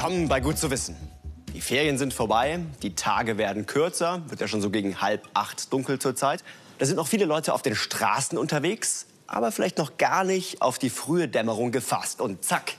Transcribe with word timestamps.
Willkommen 0.00 0.28
bei 0.28 0.40
Gut 0.40 0.56
zu 0.56 0.70
wissen. 0.70 0.96
Die 1.52 1.60
Ferien 1.60 1.98
sind 1.98 2.14
vorbei, 2.14 2.60
die 2.82 2.94
Tage 2.94 3.36
werden 3.36 3.66
kürzer, 3.66 4.22
wird 4.30 4.40
ja 4.40 4.48
schon 4.48 4.62
so 4.62 4.70
gegen 4.70 5.02
halb 5.02 5.28
acht 5.34 5.70
dunkel 5.74 5.98
zurzeit. 5.98 6.42
Da 6.78 6.86
sind 6.86 6.96
noch 6.96 7.06
viele 7.06 7.26
Leute 7.26 7.52
auf 7.52 7.60
den 7.60 7.74
Straßen 7.74 8.38
unterwegs, 8.38 9.04
aber 9.26 9.52
vielleicht 9.52 9.76
noch 9.76 9.98
gar 9.98 10.24
nicht 10.24 10.62
auf 10.62 10.78
die 10.78 10.88
frühe 10.88 11.28
Dämmerung 11.28 11.70
gefasst. 11.70 12.22
Und 12.22 12.42
zack, 12.46 12.72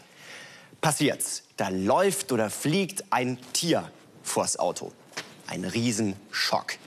passiert's. 0.81 1.43
Da 1.57 1.69
läuft 1.69 2.31
oder 2.31 2.49
fliegt 2.49 3.03
ein 3.11 3.37
Tier 3.53 3.91
vors 4.23 4.57
Auto. 4.57 4.91
Ein 5.45 5.63
Riesenschock. 5.63 6.77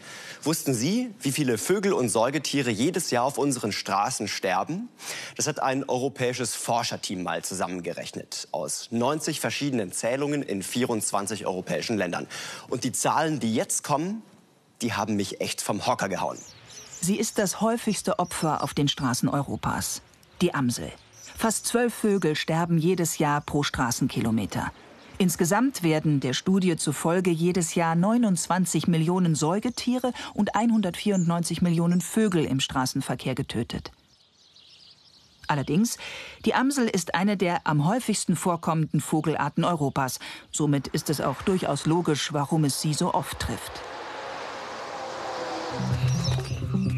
Wussten 0.45 0.75
Sie, 0.75 1.11
wie 1.21 1.33
viele 1.33 1.57
Vögel 1.57 1.95
und 1.95 2.11
Säugetiere 2.11 2.71
jedes 2.71 3.11
Jahr 3.11 3.25
auf 3.25 3.39
unseren 3.39 3.73
Straßen 3.73 4.29
sterben? 4.29 4.91
Das 5.37 5.47
hat 5.47 5.63
ein 5.63 5.89
europäisches 5.89 6.55
Forscherteam 6.55 7.23
mal 7.23 7.43
zusammengerechnet. 7.43 8.49
Aus 8.53 8.89
90 8.91 9.41
verschiedenen 9.41 9.91
Zählungen 9.91 10.43
in 10.43 10.63
24 10.63 11.47
europäischen 11.47 11.97
Ländern. 11.97 12.27
Und 12.69 12.85
die 12.85 12.93
Zahlen, 12.93 13.41
die 13.41 13.55
jetzt 13.55 13.85
kommen, 13.85 14.23
die 14.83 14.93
haben 14.93 15.17
mich 15.17 15.41
echt 15.41 15.63
vom 15.63 15.87
Hocker 15.87 16.11
gehauen. 16.11 16.39
Sie 17.01 17.17
ist 17.19 17.39
das 17.39 17.63
häufigste 17.63 18.19
Opfer 18.19 18.63
auf 18.63 18.75
den 18.75 18.89
Straßen 18.89 19.31
Europas. 19.31 20.03
Die 20.43 20.53
Amsel. 20.53 20.93
Fast 21.39 21.67
zwölf 21.67 21.95
Vögel 21.95 22.37
sterben 22.37 22.77
jedes 22.77 23.17
Jahr 23.17 23.41
pro 23.41 23.63
Straßenkilometer. 23.63 24.73
Insgesamt 25.19 25.83
werden 25.85 26.19
der 26.19 26.33
Studie 26.33 26.77
zufolge 26.77 27.31
jedes 27.31 27.77
Jahr 27.77 27.95
29 27.95 28.89
Millionen 28.89 29.35
Säugetiere 29.37 30.13
und 30.35 30.57
194 30.57 31.63
Millionen 31.63 32.01
Vögel 32.01 32.45
im 32.45 32.59
Straßenverkehr 32.59 33.35
getötet. 33.37 33.93
Allerdings, 35.47 35.99
die 36.45 36.55
Amsel 36.55 36.89
ist 36.89 37.15
eine 37.15 37.37
der 37.37 37.67
am 37.67 37.87
häufigsten 37.87 38.35
vorkommenden 38.35 39.01
Vogelarten 39.01 39.65
Europas. 39.65 40.19
Somit 40.51 40.89
ist 40.89 41.11
es 41.11 41.21
auch 41.21 41.43
durchaus 41.43 41.87
logisch, 41.87 42.33
warum 42.33 42.65
es 42.65 42.81
sie 42.81 42.95
so 42.95 43.15
oft 43.15 43.39
trifft. 43.39 43.83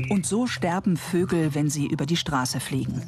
Und 0.08 0.24
so 0.24 0.46
sterben 0.46 0.96
Vögel, 0.96 1.54
wenn 1.54 1.68
sie 1.68 1.86
über 1.86 2.06
die 2.06 2.16
Straße 2.16 2.60
fliegen. 2.60 3.02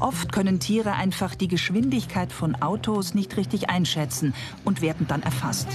Oft 0.00 0.32
können 0.32 0.60
Tiere 0.60 0.92
einfach 0.92 1.34
die 1.34 1.48
Geschwindigkeit 1.48 2.32
von 2.32 2.54
Autos 2.56 3.14
nicht 3.14 3.36
richtig 3.36 3.70
einschätzen 3.70 4.34
und 4.64 4.82
werden 4.82 5.06
dann 5.06 5.22
erfasst. 5.22 5.68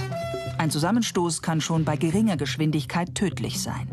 Ein 0.58 0.70
Zusammenstoß 0.70 1.42
kann 1.42 1.60
schon 1.60 1.84
bei 1.84 1.96
geringer 1.96 2.36
Geschwindigkeit 2.36 3.14
tödlich 3.14 3.60
sein. 3.60 3.88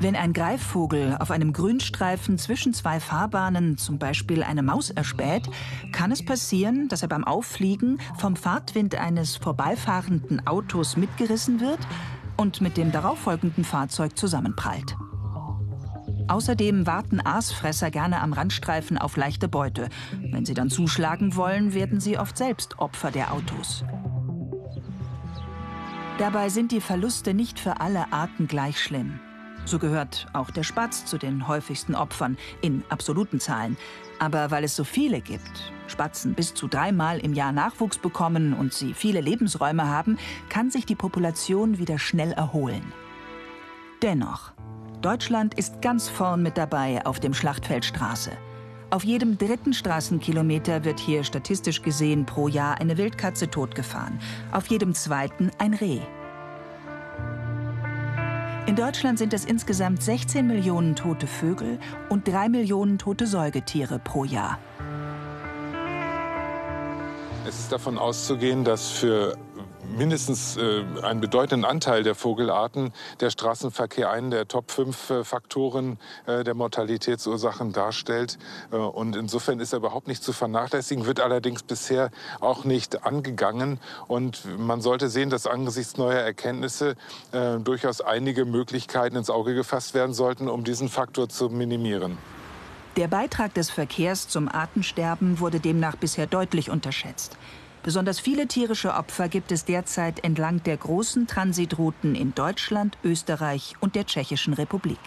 Wenn 0.00 0.14
ein 0.14 0.32
Greifvogel 0.32 1.16
auf 1.18 1.32
einem 1.32 1.52
Grünstreifen 1.52 2.38
zwischen 2.38 2.72
zwei 2.72 3.00
Fahrbahnen 3.00 3.78
zum 3.78 3.98
Beispiel 3.98 4.44
eine 4.44 4.62
Maus 4.62 4.90
erspäht, 4.90 5.50
kann 5.90 6.12
es 6.12 6.24
passieren, 6.24 6.86
dass 6.88 7.02
er 7.02 7.08
beim 7.08 7.24
Auffliegen 7.24 7.98
vom 8.16 8.36
Fahrtwind 8.36 8.94
eines 8.94 9.36
vorbeifahrenden 9.36 10.46
Autos 10.46 10.96
mitgerissen 10.96 11.60
wird 11.60 11.80
und 12.36 12.60
mit 12.60 12.76
dem 12.76 12.92
darauffolgenden 12.92 13.64
Fahrzeug 13.64 14.16
zusammenprallt. 14.16 14.96
Außerdem 16.28 16.86
warten 16.86 17.24
Aasfresser 17.24 17.90
gerne 17.90 18.20
am 18.20 18.34
Randstreifen 18.34 18.98
auf 18.98 19.16
leichte 19.16 19.48
Beute. 19.48 19.88
Wenn 20.30 20.44
sie 20.44 20.54
dann 20.54 20.68
zuschlagen 20.68 21.36
wollen, 21.36 21.72
werden 21.72 22.00
sie 22.00 22.18
oft 22.18 22.36
selbst 22.36 22.78
Opfer 22.78 23.10
der 23.10 23.32
Autos. 23.32 23.84
Dabei 26.18 26.48
sind 26.50 26.72
die 26.72 26.80
Verluste 26.80 27.32
nicht 27.32 27.58
für 27.58 27.80
alle 27.80 28.12
Arten 28.12 28.46
gleich 28.46 28.80
schlimm. 28.80 29.20
So 29.64 29.78
gehört 29.78 30.26
auch 30.32 30.50
der 30.50 30.64
Spatz 30.64 31.04
zu 31.04 31.16
den 31.18 31.46
häufigsten 31.46 31.94
Opfern 31.94 32.36
in 32.60 32.82
absoluten 32.88 33.40
Zahlen. 33.40 33.76
Aber 34.18 34.50
weil 34.50 34.64
es 34.64 34.74
so 34.74 34.84
viele 34.84 35.20
gibt, 35.20 35.72
Spatzen 35.86 36.34
bis 36.34 36.54
zu 36.54 36.68
dreimal 36.68 37.18
im 37.18 37.34
Jahr 37.34 37.52
Nachwuchs 37.52 37.98
bekommen 37.98 38.52
und 38.52 38.72
sie 38.72 38.94
viele 38.94 39.20
Lebensräume 39.20 39.86
haben, 39.86 40.18
kann 40.48 40.70
sich 40.70 40.86
die 40.86 40.94
Population 40.94 41.78
wieder 41.78 41.98
schnell 41.98 42.32
erholen. 42.32 42.92
Dennoch, 44.02 44.52
Deutschland 45.02 45.54
ist 45.54 45.80
ganz 45.80 46.08
vorn 46.08 46.42
mit 46.42 46.58
dabei 46.58 47.06
auf 47.06 47.20
dem 47.20 47.32
Schlachtfeldstraße. 47.32 48.32
Auf 48.90 49.04
jedem 49.04 49.38
dritten 49.38 49.72
Straßenkilometer 49.72 50.84
wird 50.84 50.98
hier 50.98 51.22
statistisch 51.22 51.82
gesehen 51.82 52.26
pro 52.26 52.48
Jahr 52.48 52.80
eine 52.80 52.98
Wildkatze 52.98 53.48
totgefahren, 53.48 54.18
auf 54.50 54.66
jedem 54.66 54.94
zweiten 54.94 55.52
ein 55.58 55.74
Reh. 55.74 56.00
In 58.66 58.74
Deutschland 58.74 59.20
sind 59.20 59.32
es 59.32 59.44
insgesamt 59.44 60.02
16 60.02 60.44
Millionen 60.46 60.96
tote 60.96 61.28
Vögel 61.28 61.78
und 62.08 62.26
3 62.26 62.48
Millionen 62.48 62.98
tote 62.98 63.28
Säugetiere 63.28 64.00
pro 64.00 64.24
Jahr. 64.24 64.58
Es 67.46 67.60
ist 67.60 67.70
davon 67.70 67.98
auszugehen, 67.98 68.64
dass 68.64 68.90
für 68.90 69.38
mindestens 69.96 70.56
äh, 70.56 70.84
einen 71.02 71.20
bedeutenden 71.20 71.68
Anteil 71.68 72.02
der 72.02 72.14
Vogelarten 72.14 72.92
der 73.20 73.30
Straßenverkehr 73.30 74.10
einen 74.10 74.30
der 74.30 74.48
Top 74.48 74.70
5 74.70 75.10
äh, 75.10 75.24
Faktoren 75.24 75.98
äh, 76.26 76.44
der 76.44 76.54
Mortalitätsursachen 76.54 77.72
darstellt. 77.72 78.38
Äh, 78.72 78.76
und 78.76 79.16
insofern 79.16 79.60
ist 79.60 79.72
er 79.72 79.78
überhaupt 79.78 80.08
nicht 80.08 80.22
zu 80.22 80.32
vernachlässigen, 80.32 81.06
wird 81.06 81.20
allerdings 81.20 81.62
bisher 81.62 82.10
auch 82.40 82.64
nicht 82.64 83.04
angegangen. 83.04 83.80
Und 84.06 84.42
man 84.58 84.80
sollte 84.80 85.08
sehen, 85.08 85.30
dass 85.30 85.46
angesichts 85.46 85.96
neuer 85.96 86.20
Erkenntnisse 86.20 86.94
äh, 87.32 87.58
durchaus 87.58 88.00
einige 88.00 88.44
Möglichkeiten 88.44 89.16
ins 89.16 89.30
Auge 89.30 89.54
gefasst 89.54 89.94
werden 89.94 90.14
sollten, 90.14 90.48
um 90.48 90.64
diesen 90.64 90.88
Faktor 90.88 91.28
zu 91.28 91.48
minimieren. 91.48 92.18
Der 92.96 93.06
Beitrag 93.06 93.54
des 93.54 93.70
Verkehrs 93.70 94.28
zum 94.28 94.48
Artensterben 94.48 95.38
wurde 95.38 95.60
demnach 95.60 95.94
bisher 95.94 96.26
deutlich 96.26 96.68
unterschätzt. 96.68 97.36
Besonders 97.82 98.20
viele 98.20 98.48
tierische 98.48 98.94
Opfer 98.94 99.28
gibt 99.28 99.52
es 99.52 99.64
derzeit 99.64 100.24
entlang 100.24 100.62
der 100.62 100.76
großen 100.76 101.26
Transitrouten 101.26 102.14
in 102.14 102.34
Deutschland, 102.34 102.98
Österreich 103.04 103.74
und 103.80 103.94
der 103.94 104.06
Tschechischen 104.06 104.52
Republik. 104.54 104.98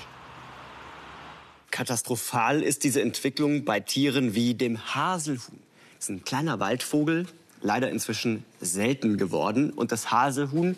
Katastrophal 1.69 2.61
ist 2.61 2.83
diese 2.83 3.01
Entwicklung 3.01 3.65
bei 3.65 3.79
Tieren 3.79 4.35
wie 4.35 4.53
dem 4.53 4.93
Haselhuhn. 4.93 5.59
Das 5.95 6.05
ist 6.05 6.09
ein 6.09 6.23
kleiner 6.23 6.59
Waldvogel, 6.59 7.27
leider 7.61 7.89
inzwischen 7.89 8.45
selten 8.59 9.17
geworden. 9.17 9.71
Und 9.71 9.91
das 9.91 10.11
Haselhuhn, 10.11 10.75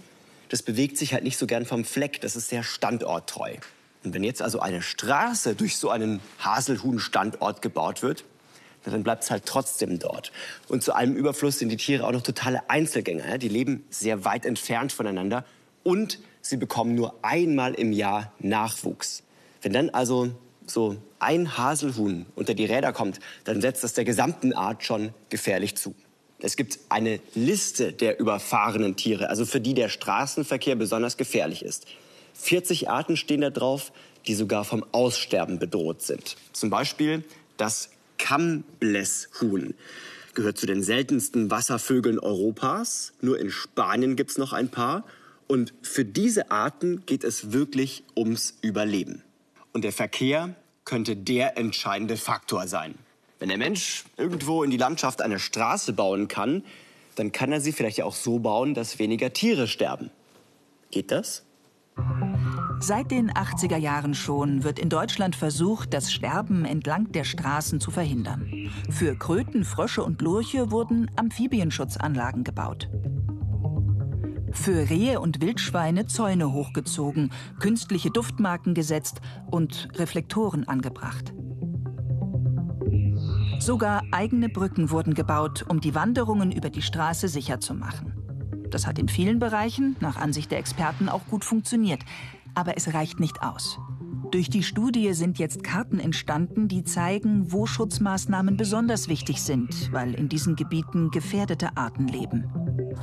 das 0.50 0.62
bewegt 0.62 0.98
sich 0.98 1.14
halt 1.14 1.24
nicht 1.24 1.38
so 1.38 1.48
gern 1.48 1.66
vom 1.66 1.86
Fleck. 1.86 2.22
Das 2.22 2.36
ist 2.36 2.50
sehr 2.50 2.64
standorttreu. 2.64 3.56
Und 4.04 4.14
wenn 4.14 4.24
jetzt 4.24 4.42
also 4.42 4.60
eine 4.60 4.82
Straße 4.82 5.56
durch 5.56 5.78
so 5.78 5.90
einen 5.90 6.20
Haselhuhn-Standort 6.40 7.62
gebaut 7.62 8.02
wird, 8.02 8.26
dann 8.92 9.04
bleibt 9.04 9.24
es 9.24 9.32
halt 9.32 9.46
trotzdem 9.46 10.00
dort. 10.00 10.32
Und 10.68 10.84
zu 10.84 10.94
allem 10.94 11.16
Überfluss 11.16 11.60
sind 11.60 11.70
die 11.70 11.78
Tiere 11.78 12.06
auch 12.06 12.12
noch 12.12 12.22
totale 12.22 12.70
Einzelgänger. 12.70 13.28
Ja? 13.30 13.38
Die 13.38 13.48
leben 13.48 13.86
sehr 13.90 14.26
weit 14.26 14.46
entfernt 14.46 14.92
voneinander 14.92 15.46
und 15.84 16.20
sie 16.42 16.58
bekommen 16.58 16.96
nur 16.96 17.16
einmal 17.22 17.74
im 17.74 17.94
Jahr 17.94 18.34
Nachwuchs. 18.40 19.24
Wenn 19.62 19.74
dann 19.74 19.90
also 19.90 20.32
so 20.68 20.98
ein 21.20 21.58
Haselhuhn 21.58 22.26
unter 22.36 22.54
die 22.54 22.66
Räder 22.66 22.94
kommt, 22.94 23.20
dann 23.44 23.62
setzt 23.62 23.84
das 23.84 23.94
der 23.94 24.06
gesamten 24.06 24.54
Art 24.54 24.84
schon 24.84 25.14
gefährlich 25.30 25.76
zu. 25.76 25.96
Es 26.40 26.58
gibt 26.58 26.80
eine 26.90 27.22
Liste 27.36 27.94
der 27.94 28.20
überfahrenen 28.20 28.98
Tiere, 28.98 29.30
also 29.30 29.46
für 29.46 29.62
die 29.62 29.74
der 29.74 29.88
Straßenverkehr 29.88 30.76
besonders 30.76 31.16
gefährlich 31.16 31.64
ist. 31.64 31.86
40 32.34 32.90
Arten 32.90 33.16
stehen 33.16 33.42
da 33.42 33.50
drauf, 33.50 33.94
die 34.28 34.36
sogar 34.36 34.66
vom 34.66 34.86
Aussterben 34.92 35.60
bedroht 35.60 36.02
sind. 36.02 36.36
Zum 36.52 36.70
Beispiel 36.70 37.24
das 37.56 37.90
Kammblässhuhn. 38.24 39.74
Gehört 40.34 40.58
zu 40.58 40.66
den 40.66 40.82
seltensten 40.82 41.52
Wasservögeln 41.52 42.20
Europas. 42.20 43.12
Nur 43.20 43.38
in 43.38 43.52
Spanien 43.52 44.16
gibt 44.16 44.32
es 44.32 44.38
noch 44.38 44.54
ein 44.54 44.70
paar. 44.70 45.04
Und 45.48 45.74
für 45.82 46.06
diese 46.06 46.50
Arten 46.50 47.06
geht 47.06 47.26
es 47.26 47.52
wirklich 47.52 48.06
ums 48.16 48.58
Überleben. 48.62 49.24
Und 49.74 49.84
der 49.84 49.92
Verkehr 49.92 50.56
könnte 50.86 51.18
der 51.18 51.58
entscheidende 51.58 52.16
Faktor 52.16 52.66
sein. 52.68 52.96
Wenn 53.40 53.50
der 53.50 53.58
Mensch 53.58 54.06
irgendwo 54.16 54.64
in 54.64 54.72
die 54.72 54.78
Landschaft 54.78 55.22
eine 55.22 55.38
Straße 55.38 55.92
bauen 55.92 56.30
kann, 56.30 56.64
dann 57.16 57.34
kann 57.34 57.52
er 57.52 57.60
sie 57.60 57.74
vielleicht 57.74 58.02
auch 58.04 58.16
so 58.16 58.40
bauen, 58.40 58.74
dass 58.74 59.00
weniger 59.00 59.34
Tiere 59.34 59.68
sterben. 59.68 60.12
Geht 60.92 61.12
das? 61.12 61.44
Seit 62.86 63.12
den 63.12 63.32
80er 63.32 63.78
Jahren 63.78 64.14
schon 64.14 64.66
wird 64.66 64.78
in 64.78 64.90
Deutschland 64.90 65.38
versucht, 65.38 65.94
das 65.94 66.12
Sterben 66.12 66.66
entlang 66.66 67.14
der 67.14 67.24
Straßen 67.24 67.80
zu 67.80 67.92
verhindern. 67.92 68.70
Für 68.90 69.16
Kröten, 69.16 69.64
Frösche 69.64 70.04
und 70.04 70.22
Lurche 70.22 70.70
wurden 70.70 71.10
Amphibienschutzanlagen 71.16 72.44
gebaut. 72.44 72.90
Für 74.52 74.90
Rehe 74.90 75.22
und 75.22 75.42
Wildschweine 75.42 76.08
Zäune 76.08 76.52
hochgezogen, 76.52 77.32
künstliche 77.62 78.12
Duftmarken 78.12 78.74
gesetzt 78.74 79.22
und 79.50 79.88
Reflektoren 79.96 80.68
angebracht. 80.68 81.34
Sogar 83.60 84.02
eigene 84.12 84.50
Brücken 84.50 84.92
wurden 84.92 85.14
gebaut, 85.14 85.64
um 85.70 85.80
die 85.80 85.96
Wanderungen 85.96 86.52
über 86.52 86.70
die 86.70 86.82
Straße 86.82 87.30
sicher 87.30 87.62
zu 87.62 87.76
machen. 87.76 88.14
Das 88.72 88.86
hat 88.86 89.00
in 89.00 89.08
vielen 89.08 89.40
Bereichen, 89.40 89.96
nach 90.02 90.18
Ansicht 90.18 90.52
der 90.52 90.58
Experten, 90.58 91.08
auch 91.08 91.26
gut 91.28 91.46
funktioniert. 91.46 92.02
Aber 92.56 92.78
es 92.78 92.94
reicht 92.94 93.20
nicht 93.20 93.42
aus. 93.42 93.80
Durch 94.32 94.50
die 94.50 94.64
Studie 94.64 95.14
sind 95.14 95.38
jetzt 95.38 95.64
Karten 95.64 96.00
entstanden, 96.00 96.68
die 96.68 96.84
zeigen, 96.84 97.52
wo 97.52 97.68
Schutzmaßnahmen 97.68 98.58
besonders 98.58 99.08
wichtig 99.08 99.42
sind, 99.42 99.92
weil 99.92 100.16
in 100.16 100.28
diesen 100.28 100.56
Gebieten 100.56 101.12
gefährdete 101.12 101.78
Arten 101.78 102.08
leben. 102.08 102.50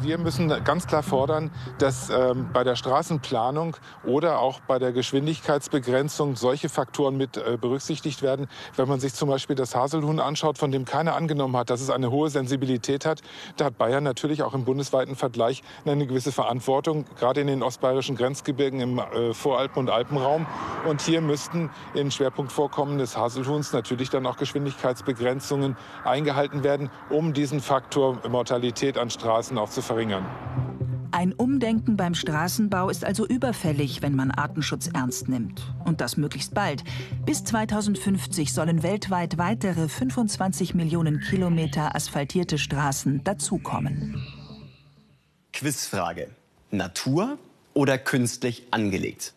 Wir 0.03 0.19
müssen 0.19 0.49
ganz 0.65 0.87
klar 0.87 1.03
fordern, 1.03 1.51
dass 1.79 2.11
ähm, 2.11 2.49
bei 2.53 2.65
der 2.65 2.75
Straßenplanung 2.75 3.77
oder 4.05 4.41
auch 4.41 4.59
bei 4.61 4.79
der 4.79 4.93
Geschwindigkeitsbegrenzung 4.93 6.35
solche 6.35 6.69
Faktoren 6.69 7.17
mit 7.17 7.37
äh, 7.37 7.57
berücksichtigt 7.61 8.23
werden. 8.23 8.49
Wenn 8.75 8.89
man 8.89 8.99
sich 8.99 9.15
zum 9.15 9.29
Beispiel 9.29 9.55
das 9.55 9.77
Haselhuhn 9.77 10.19
anschaut, 10.19 10.59
von 10.59 10.73
dem 10.73 10.87
keiner 10.87 11.15
angenommen 11.15 11.57
hat, 11.57 11.71
dass 11.71 11.81
es 11.81 11.91
eine 11.91 12.11
hohe 12.11 12.31
Sensibilität 12.31 13.07
hat, 13.07 13.21
da 13.59 13.67
hat 13.67 13.79
Bayern 13.79 14.03
natürlich 14.03 14.43
auch 14.43 14.55
im 14.55 14.65
bundesweiten 14.65 15.15
Vergleich 15.15 15.63
eine 15.85 16.07
gewisse 16.07 16.33
Verantwortung, 16.33 17.05
gerade 17.17 17.41
in 17.41 17.47
den 17.47 17.63
ostbayerischen 17.63 18.17
Grenzgebirgen 18.17 18.81
im 18.81 18.99
äh, 18.99 19.35
Voralpen- 19.35 19.79
und 19.79 19.91
Alpenraum. 19.91 20.47
Und 20.89 21.01
hier 21.01 21.21
müssten 21.21 21.71
in 21.95 22.11
Schwerpunktvorkommen 22.11 22.99
des 22.99 23.17
Haselhuhns 23.17 23.73
natürlich 23.73 24.11
dann 24.11 24.27
auch 24.27 24.37
Geschwindigkeitsbegrenzungen 24.37 25.77
eingehalten 26.05 26.65
werden, 26.65 26.91
um 27.09 27.35
diesen 27.35 27.61
Faktor 27.61 28.19
Mortalität 28.29 28.99
an 28.99 29.11
Straßen 29.11 29.60
auch 29.61 29.71
zu 29.71 29.83
verringern. 29.83 30.27
Ein 31.13 31.33
Umdenken 31.33 31.97
beim 31.97 32.15
Straßenbau 32.15 32.89
ist 32.89 33.05
also 33.05 33.27
überfällig, 33.27 34.01
wenn 34.01 34.15
man 34.15 34.31
Artenschutz 34.31 34.87
ernst 34.87 35.29
nimmt. 35.29 35.61
Und 35.85 36.01
das 36.01 36.17
möglichst 36.17 36.55
bald. 36.55 36.85
Bis 37.27 37.43
2050 37.43 38.53
sollen 38.53 38.85
weltweit 38.85 39.37
weitere 39.37 39.89
25 39.89 40.75
Millionen 40.75 41.21
Kilometer 41.21 41.97
asphaltierte 41.97 42.59
Straßen 42.59 43.25
dazukommen. 43.25 44.25
Quizfrage. 45.53 46.31
Natur 46.71 47.39
oder 47.75 47.99
künstlich 47.99 48.69
angelegt? 48.71 49.35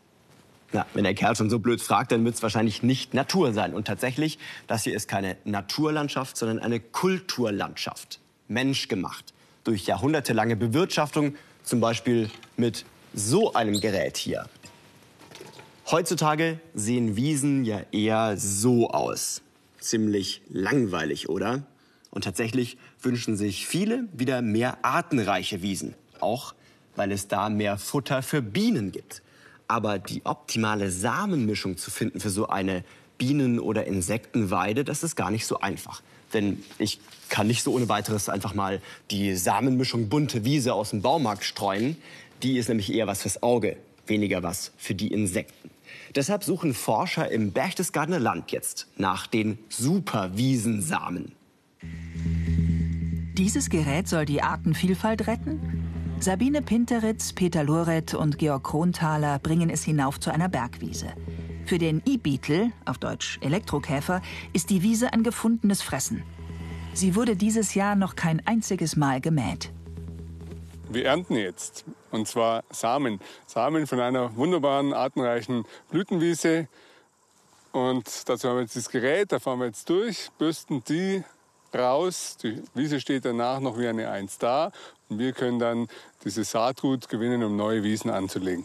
Na, 0.73 0.85
wenn 0.93 1.03
der 1.03 1.15
Kerl 1.15 1.35
schon 1.35 1.49
so 1.49 1.57
blöd 1.57 1.81
fragt, 1.81 2.11
dann 2.11 2.23
wird 2.23 2.35
es 2.35 2.43
wahrscheinlich 2.43 2.83
nicht 2.83 3.15
Natur 3.15 3.51
sein. 3.51 3.73
Und 3.73 3.87
tatsächlich, 3.87 4.37
das 4.67 4.83
hier 4.83 4.95
ist 4.95 5.07
keine 5.07 5.37
Naturlandschaft, 5.43 6.37
sondern 6.37 6.59
eine 6.59 6.79
Kulturlandschaft. 6.79 8.19
Menschgemacht 8.47 9.32
durch 9.63 9.85
jahrhundertelange 9.85 10.55
Bewirtschaftung, 10.55 11.35
zum 11.63 11.79
Beispiel 11.79 12.29
mit 12.57 12.85
so 13.13 13.53
einem 13.53 13.79
Gerät 13.79 14.17
hier. 14.17 14.49
Heutzutage 15.89 16.59
sehen 16.73 17.15
Wiesen 17.15 17.65
ja 17.65 17.81
eher 17.91 18.37
so 18.37 18.89
aus. 18.89 19.41
Ziemlich 19.79 20.41
langweilig, 20.49 21.29
oder? 21.29 21.63
Und 22.09 22.23
tatsächlich 22.23 22.77
wünschen 23.01 23.37
sich 23.37 23.67
viele 23.67 24.07
wieder 24.13 24.41
mehr 24.41 24.77
artenreiche 24.83 25.61
Wiesen. 25.61 25.95
Auch 26.19 26.53
weil 26.95 27.11
es 27.11 27.27
da 27.27 27.49
mehr 27.49 27.77
Futter 27.77 28.21
für 28.21 28.41
Bienen 28.41 28.91
gibt. 28.91 29.21
Aber 29.67 29.99
die 29.99 30.25
optimale 30.25 30.91
Samenmischung 30.91 31.77
zu 31.77 31.91
finden 31.91 32.19
für 32.19 32.29
so 32.29 32.47
eine 32.47 32.83
Bienen- 33.17 33.59
oder 33.59 33.85
Insektenweide, 33.85 34.83
das 34.83 35.03
ist 35.03 35.15
gar 35.15 35.31
nicht 35.31 35.45
so 35.45 35.59
einfach. 35.59 36.01
Denn 36.33 36.63
ich 36.77 36.99
kann 37.29 37.47
nicht 37.47 37.63
so 37.63 37.73
ohne 37.73 37.89
weiteres 37.89 38.29
einfach 38.29 38.53
mal 38.53 38.81
die 39.11 39.35
Samenmischung 39.35 40.09
bunte 40.09 40.45
Wiese 40.45 40.73
aus 40.73 40.91
dem 40.91 41.01
Baumarkt 41.01 41.43
streuen. 41.43 41.97
Die 42.41 42.57
ist 42.57 42.69
nämlich 42.69 42.93
eher 42.93 43.07
was 43.07 43.21
fürs 43.21 43.41
Auge, 43.41 43.77
weniger 44.07 44.43
was 44.43 44.71
für 44.77 44.95
die 44.95 45.07
Insekten. 45.07 45.69
Deshalb 46.15 46.43
suchen 46.43 46.73
Forscher 46.73 47.31
im 47.31 47.51
Berchtesgadener 47.51 48.19
Land 48.19 48.51
jetzt 48.51 48.87
nach 48.97 49.27
den 49.27 49.57
Superwiesensamen. 49.69 51.31
Dieses 53.35 53.69
Gerät 53.69 54.07
soll 54.07 54.25
die 54.25 54.41
Artenvielfalt 54.41 55.27
retten? 55.27 55.83
Sabine 56.19 56.61
Pinteritz, 56.61 57.33
Peter 57.33 57.63
Loret 57.63 58.13
und 58.13 58.37
Georg 58.37 58.63
Kronthaler 58.63 59.39
bringen 59.39 59.69
es 59.69 59.83
hinauf 59.83 60.19
zu 60.19 60.31
einer 60.31 60.49
Bergwiese. 60.49 61.07
Für 61.65 61.77
den 61.77 62.01
E-Beetle, 62.05 62.71
auf 62.85 62.97
Deutsch 62.97 63.39
Elektrokäfer, 63.41 64.21
ist 64.51 64.69
die 64.69 64.83
Wiese 64.83 65.13
ein 65.13 65.23
gefundenes 65.23 65.81
Fressen. 65.81 66.23
Sie 66.93 67.15
wurde 67.15 67.35
dieses 67.35 67.73
Jahr 67.73 67.95
noch 67.95 68.15
kein 68.15 68.45
einziges 68.45 68.95
Mal 68.97 69.21
gemäht. 69.21 69.71
Wir 70.89 71.05
ernten 71.05 71.35
jetzt, 71.35 71.85
und 72.11 72.27
zwar 72.27 72.63
Samen. 72.69 73.19
Samen 73.47 73.87
von 73.87 73.99
einer 73.99 74.35
wunderbaren, 74.35 74.93
artenreichen 74.93 75.63
Blütenwiese. 75.89 76.67
Und 77.71 78.29
dazu 78.29 78.49
haben 78.49 78.57
wir 78.57 78.61
jetzt 78.63 78.75
das 78.75 78.89
Gerät, 78.89 79.31
da 79.31 79.39
fahren 79.39 79.59
wir 79.59 79.67
jetzt 79.67 79.89
durch, 79.89 80.29
bürsten 80.37 80.83
die 80.83 81.23
raus. 81.73 82.37
Die 82.43 82.61
Wiese 82.75 82.99
steht 82.99 83.25
danach 83.25 83.59
noch 83.61 83.79
wie 83.79 83.87
eine 83.87 84.11
Eins 84.11 84.37
da. 84.37 84.71
Und 85.09 85.17
wir 85.17 85.31
können 85.31 85.59
dann 85.59 85.87
dieses 86.25 86.51
Saatgut 86.51 87.09
gewinnen, 87.09 87.43
um 87.43 87.55
neue 87.55 87.83
Wiesen 87.83 88.11
anzulegen. 88.11 88.63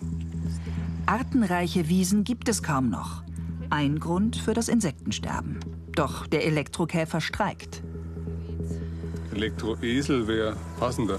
Artenreiche 1.08 1.88
Wiesen 1.88 2.22
gibt 2.22 2.50
es 2.50 2.62
kaum 2.62 2.90
noch. 2.90 3.22
Ein 3.70 3.98
Grund 3.98 4.36
für 4.36 4.52
das 4.52 4.68
Insektensterben. 4.68 5.58
Doch 5.92 6.26
der 6.26 6.44
Elektrokäfer 6.44 7.22
streikt. 7.22 7.82
Elektroesel 9.34 10.28
wäre 10.28 10.54
passender. 10.78 11.18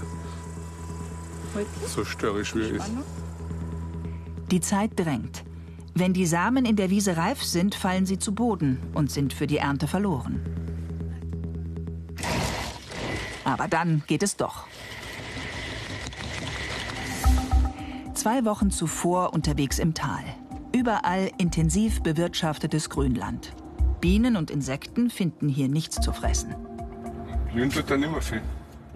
So 1.88 2.04
störrisch 2.04 2.54
wie 2.54 2.60
er 2.60 2.70
ist. 2.76 2.92
Die 4.52 4.60
Zeit 4.60 4.92
drängt. 4.94 5.42
Wenn 5.94 6.12
die 6.12 6.26
Samen 6.26 6.66
in 6.66 6.76
der 6.76 6.90
Wiese 6.90 7.16
reif 7.16 7.42
sind, 7.42 7.74
fallen 7.74 8.06
sie 8.06 8.20
zu 8.20 8.32
Boden 8.32 8.78
und 8.94 9.10
sind 9.10 9.32
für 9.32 9.48
die 9.48 9.58
Ernte 9.58 9.88
verloren. 9.88 10.40
Aber 13.42 13.66
dann 13.66 14.04
geht 14.06 14.22
es 14.22 14.36
doch. 14.36 14.68
Zwei 18.20 18.44
Wochen 18.44 18.70
zuvor 18.70 19.32
unterwegs 19.32 19.78
im 19.78 19.94
Tal. 19.94 20.22
Überall 20.76 21.30
intensiv 21.38 22.02
bewirtschaftetes 22.02 22.90
Grünland. 22.90 23.54
Bienen 24.02 24.36
und 24.36 24.50
Insekten 24.50 25.08
finden 25.08 25.48
hier 25.48 25.68
nichts 25.70 26.02
zu 26.02 26.12
fressen. 26.12 26.54
Blühen 27.50 27.70
tut 27.70 27.90
dann 27.90 28.02
immer 28.02 28.20
viel. 28.20 28.42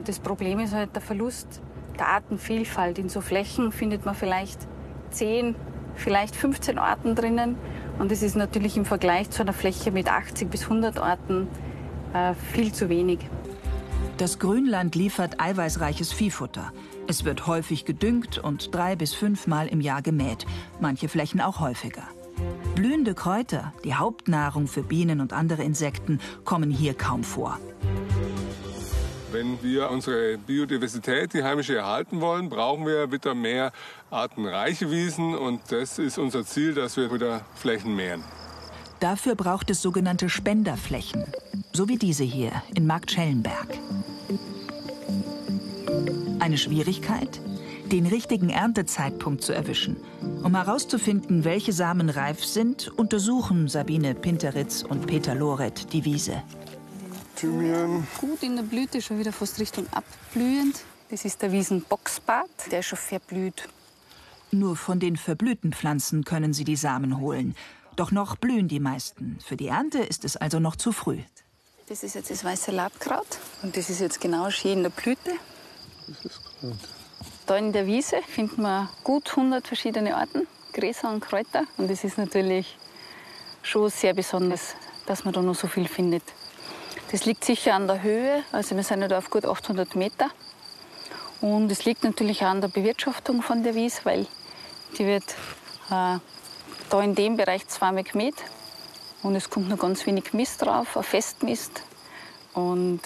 Das 0.05 0.19
Problem 0.19 0.59
ist 0.59 0.75
halt 0.75 0.95
der 0.95 1.01
Verlust 1.01 1.63
der 1.99 2.09
Artenvielfalt. 2.09 2.99
In 2.99 3.09
so 3.09 3.23
Flächen 3.23 3.73
findet 3.73 4.05
man 4.05 4.15
vielleicht 4.15 4.69
10, 5.09 5.55
vielleicht 5.95 6.37
15 6.37 6.79
Arten 6.79 7.15
drinnen. 7.15 7.57
Und 7.99 8.11
das 8.11 8.21
ist 8.21 8.37
natürlich 8.37 8.77
im 8.77 8.85
Vergleich 8.85 9.31
zu 9.31 9.41
einer 9.41 9.55
Fläche 9.55 9.91
mit 9.91 10.13
80 10.13 10.51
bis 10.51 10.65
100 10.65 10.99
Arten 10.99 11.49
äh, 12.13 12.35
viel 12.53 12.73
zu 12.73 12.91
wenig. 12.91 13.21
Das 14.19 14.39
Grünland 14.39 14.95
liefert 14.95 15.41
eiweißreiches 15.41 16.13
Viehfutter. 16.13 16.73
Es 17.07 17.25
wird 17.25 17.47
häufig 17.47 17.85
gedüngt 17.85 18.39
und 18.39 18.75
drei 18.75 18.97
bis 18.97 19.15
fünfmal 19.15 19.69
im 19.69 19.81
Jahr 19.81 20.01
gemäht, 20.01 20.47
manche 20.81 21.09
Flächen 21.09 21.41
auch 21.41 21.61
häufiger. 21.61 22.05
Blühende 22.75 23.15
Kräuter, 23.15 23.73
die 23.85 23.95
Hauptnahrung 23.95 24.67
für 24.67 24.83
Bienen 24.83 25.21
und 25.21 25.33
andere 25.33 25.63
Insekten, 25.63 26.19
kommen 26.45 26.71
hier 26.71 26.95
kaum 26.95 27.23
vor. 27.23 27.59
Wenn 29.33 29.63
wir 29.63 29.91
unsere 29.91 30.39
Biodiversität, 30.39 31.35
die 31.35 31.43
heimische, 31.43 31.77
erhalten 31.77 32.21
wollen, 32.21 32.49
brauchen 32.49 32.87
wir 32.87 33.11
wieder 33.11 33.35
mehr 33.35 33.73
artenreiche 34.11 34.91
Wiesen. 34.91 35.35
Und 35.35 35.61
das 35.71 35.99
ist 35.99 36.19
unser 36.19 36.45
Ziel, 36.45 36.73
dass 36.73 36.97
wir 36.97 37.13
wieder 37.13 37.43
Flächen 37.55 37.95
mähen. 37.95 38.23
Dafür 39.01 39.35
braucht 39.35 39.71
es 39.71 39.83
sogenannte 39.83 40.29
Spenderflächen, 40.29 41.25
so 41.73 41.89
wie 41.89 41.99
diese 41.99 42.25
hier 42.25 42.53
in 42.75 42.87
Marktschellenberg. 42.87 43.79
Eine 46.45 46.59
Schwierigkeit? 46.59 47.41
Den 47.87 48.05
richtigen 48.05 48.51
Erntezeitpunkt 48.51 49.43
zu 49.43 49.55
erwischen. 49.55 49.97
Um 50.43 50.55
herauszufinden, 50.55 51.43
welche 51.43 51.73
Samen 51.73 52.11
reif 52.11 52.45
sind, 52.45 52.89
untersuchen 52.99 53.67
Sabine 53.67 54.15
Pinteritz 54.15 54.83
und 54.83 55.07
Peter 55.07 55.35
Loret 55.35 55.91
die 55.95 56.05
Wiese. 56.05 56.43
Thymian. 57.37 58.07
Gut 58.21 58.43
in 58.43 58.57
der 58.57 58.63
Blüte, 58.63 59.01
schon 59.01 59.19
wieder 59.19 59.33
fast 59.33 59.59
Richtung 59.59 59.87
abblühend. 59.93 60.83
Das 61.09 61.25
ist 61.25 61.41
der 61.41 61.51
Wiesenboxbart, 61.51 62.71
der 62.71 62.81
ist 62.81 62.89
schon 62.89 62.99
verblüht. 62.99 63.67
Nur 64.51 64.77
von 64.77 65.01
den 65.01 65.17
verblühten 65.17 65.73
Pflanzen 65.73 66.25
können 66.25 66.53
sie 66.53 66.65
die 66.65 66.77
Samen 66.77 67.21
holen. 67.21 67.57
Doch 67.97 68.11
noch 68.11 68.37
blühen 68.37 68.69
die 68.69 68.81
meisten. 68.81 69.39
Für 69.43 69.57
die 69.57 69.69
Ernte 69.69 70.01
ist 70.01 70.27
es 70.27 70.37
also 70.37 70.61
noch 70.61 70.77
zu 70.77 70.93
früh. 70.93 71.21
Das 71.89 72.03
ist 72.03 72.15
jetzt 72.15 72.31
das 72.31 72.45
weiße 72.45 72.71
Labkraut 72.71 73.39
und 73.63 73.79
das 73.79 73.89
ist 73.89 74.03
jetzt 74.03 74.21
genau 74.21 74.51
schön 74.51 74.73
in 74.73 74.83
der 74.83 74.91
Blüte. 74.91 75.33
Das 76.07 76.25
ist 76.25 76.41
gut. 76.61 76.77
Da 77.47 77.57
in 77.57 77.73
der 77.73 77.87
Wiese 77.87 78.21
finden 78.27 78.63
wir 78.63 78.89
gut 79.03 79.31
100 79.31 79.67
verschiedene 79.67 80.17
Arten, 80.17 80.47
Gräser 80.73 81.11
und 81.11 81.21
Kräuter. 81.21 81.65
Und 81.77 81.91
es 81.91 82.05
ist 82.05 82.19
natürlich 82.19 82.79
schon 83.63 83.91
sehr 83.91 84.15
besonders, 84.15 84.75
dass 85.07 85.25
man 85.25 85.35
da 85.35 85.43
noch 85.43 85.55
so 85.55 85.67
viel 85.67 85.89
findet. 85.89 86.23
Das 87.11 87.25
liegt 87.25 87.45
sicher 87.45 87.75
an 87.75 87.87
der 87.87 88.03
Höhe, 88.03 88.43
also 88.53 88.75
wir 88.77 88.83
sind 88.83 89.03
ja 89.03 89.09
da 89.09 89.19
auf 89.19 89.31
gut 89.31 89.45
800 89.45 89.95
Meter. 89.95 90.31
Und 91.41 91.71
es 91.71 91.85
liegt 91.85 92.05
natürlich 92.05 92.43
auch 92.43 92.49
an 92.49 92.61
der 92.61 92.69
Bewirtschaftung 92.69 93.43
von 93.43 93.63
der 93.63 93.75
Wiese, 93.75 94.01
weil 94.05 94.27
die 94.99 95.05
wird 95.05 95.31
äh, 95.91 96.19
da 96.89 97.03
in 97.03 97.15
dem 97.15 97.37
Bereich 97.37 97.69
zweimal 97.69 98.05
gemäht. 98.05 98.37
Und 99.23 99.37
es 99.37 99.51
kommt 99.51 99.69
noch 99.69 99.79
ganz 99.79 100.07
wenig 100.07 100.33
Mist 100.33 100.63
drauf, 100.63 100.97
ein 100.97 101.03
Festmist. 101.03 101.83
Und 102.55 103.01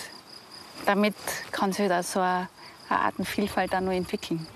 damit 0.86 1.14
kann 1.50 1.72
sich 1.72 1.88
da 1.88 2.02
so 2.02 2.20
eine 2.20 2.48
eine 2.90 3.00
Artenvielfalt 3.00 3.74
auch 3.74 3.80
noch 3.80 3.92
entwickeln. 3.92 4.46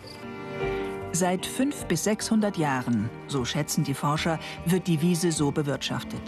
Seit 1.12 1.44
500 1.44 1.88
bis 1.88 2.04
600 2.04 2.56
Jahren, 2.56 3.10
so 3.26 3.44
schätzen 3.44 3.84
die 3.84 3.94
Forscher, 3.94 4.38
wird 4.64 4.86
die 4.86 5.02
Wiese 5.02 5.30
so 5.30 5.50
bewirtschaftet. 5.50 6.22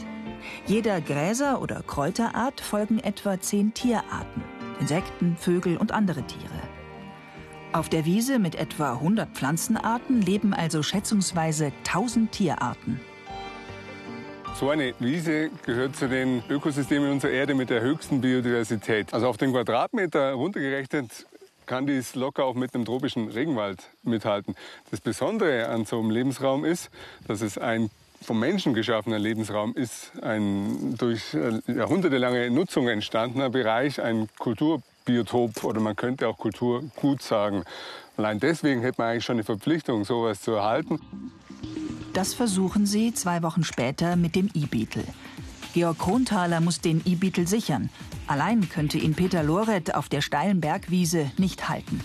Jeder 0.66 1.00
Gräser- 1.00 1.62
oder 1.62 1.82
Kräuterart 1.82 2.60
folgen 2.60 2.98
etwa 2.98 3.40
zehn 3.40 3.72
Tierarten. 3.72 4.42
Insekten, 4.80 5.36
Vögel 5.36 5.78
und 5.78 5.92
andere 5.92 6.22
Tiere. 6.26 6.68
Auf 7.72 7.88
der 7.88 8.04
Wiese 8.04 8.38
mit 8.38 8.54
etwa 8.54 8.92
100 8.92 9.30
Pflanzenarten 9.30 10.20
leben 10.20 10.54
also 10.54 10.82
schätzungsweise 10.82 11.72
1000 11.84 12.30
Tierarten. 12.30 13.00
So 14.54 14.70
eine 14.70 14.94
Wiese 15.00 15.50
gehört 15.66 15.96
zu 15.96 16.08
den 16.08 16.44
Ökosystemen 16.48 17.10
unserer 17.10 17.32
Erde 17.32 17.54
mit 17.54 17.70
der 17.70 17.80
höchsten 17.80 18.20
Biodiversität. 18.20 19.12
Also 19.12 19.26
auf 19.26 19.36
den 19.36 19.50
Quadratmeter 19.50 20.34
runtergerechnet 20.34 21.26
kann 21.66 21.86
dies 21.86 22.14
locker 22.14 22.44
auch 22.44 22.54
mit 22.54 22.74
einem 22.74 22.84
tropischen 22.84 23.28
Regenwald 23.28 23.78
mithalten. 24.02 24.54
Das 24.90 25.00
Besondere 25.00 25.68
an 25.68 25.84
so 25.84 25.98
einem 25.98 26.10
Lebensraum 26.10 26.64
ist, 26.64 26.90
dass 27.26 27.40
es 27.40 27.58
ein 27.58 27.90
vom 28.24 28.40
Menschen 28.40 28.74
geschaffener 28.74 29.18
Lebensraum 29.18 29.74
ist, 29.74 30.12
ein 30.22 30.96
durch 30.96 31.34
äh, 31.34 31.60
jahrhundertelange 31.70 32.50
Nutzung 32.50 32.88
entstandener 32.88 33.50
Bereich, 33.50 34.00
ein 34.00 34.28
Kulturbiotop 34.38 35.62
oder 35.62 35.80
man 35.80 35.94
könnte 35.94 36.26
auch 36.28 36.38
Kulturgut 36.38 37.22
sagen. 37.22 37.64
Allein 38.16 38.40
deswegen 38.40 38.80
hätte 38.80 39.00
man 39.00 39.10
eigentlich 39.10 39.24
schon 39.24 39.36
eine 39.36 39.44
Verpflichtung, 39.44 40.04
sowas 40.04 40.40
zu 40.40 40.52
erhalten. 40.52 41.00
Das 42.12 42.32
versuchen 42.32 42.86
sie 42.86 43.12
zwei 43.12 43.42
Wochen 43.42 43.64
später 43.64 44.16
mit 44.16 44.36
dem 44.36 44.48
E-Beetle. 44.54 45.04
Georg 45.74 45.98
Kronthaler 45.98 46.60
muss 46.60 46.80
den 46.80 47.02
E-Beetle 47.04 47.48
sichern. 47.48 47.90
Allein 48.28 48.68
könnte 48.68 48.96
ihn 48.96 49.14
Peter 49.14 49.42
Loret 49.42 49.96
auf 49.96 50.08
der 50.08 50.20
steilen 50.20 50.60
Bergwiese 50.60 51.32
nicht 51.36 51.68
halten. 51.68 52.00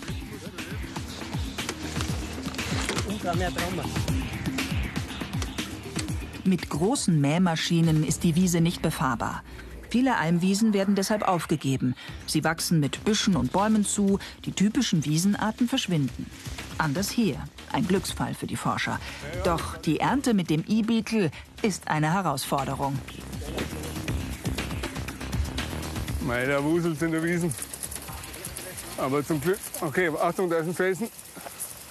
Mit 6.42 6.68
großen 6.68 7.20
Mähmaschinen 7.20 8.02
ist 8.02 8.24
die 8.24 8.34
Wiese 8.34 8.60
nicht 8.60 8.82
befahrbar. 8.82 9.44
Viele 9.88 10.16
Almwiesen 10.16 10.72
werden 10.72 10.96
deshalb 10.96 11.22
aufgegeben. 11.22 11.94
Sie 12.26 12.42
wachsen 12.42 12.80
mit 12.80 13.04
Büschen 13.04 13.36
und 13.36 13.52
Bäumen 13.52 13.84
zu, 13.84 14.18
die 14.46 14.52
typischen 14.52 15.04
Wiesenarten 15.04 15.68
verschwinden. 15.68 16.26
Anders 16.78 17.08
hier, 17.08 17.36
ein 17.72 17.86
Glücksfall 17.86 18.34
für 18.34 18.48
die 18.48 18.56
Forscher. 18.56 18.98
Doch 19.44 19.76
die 19.76 20.00
Ernte 20.00 20.34
mit 20.34 20.50
dem 20.50 20.64
E-Beetle 20.66 21.30
ist 21.62 21.86
eine 21.86 22.12
Herausforderung. 22.12 22.98
Mei, 26.30 26.46
da 26.46 26.62
wuselt 26.62 27.02
in 27.02 27.10
der 27.10 27.24
Wiesen. 27.24 27.52
Aber 28.96 29.26
zum 29.26 29.40
Glück, 29.40 29.58
okay, 29.80 30.12
Achtung, 30.22 30.48
da 30.48 30.58
ist 30.58 30.68
ein 30.68 30.74
Felsen. 30.74 31.08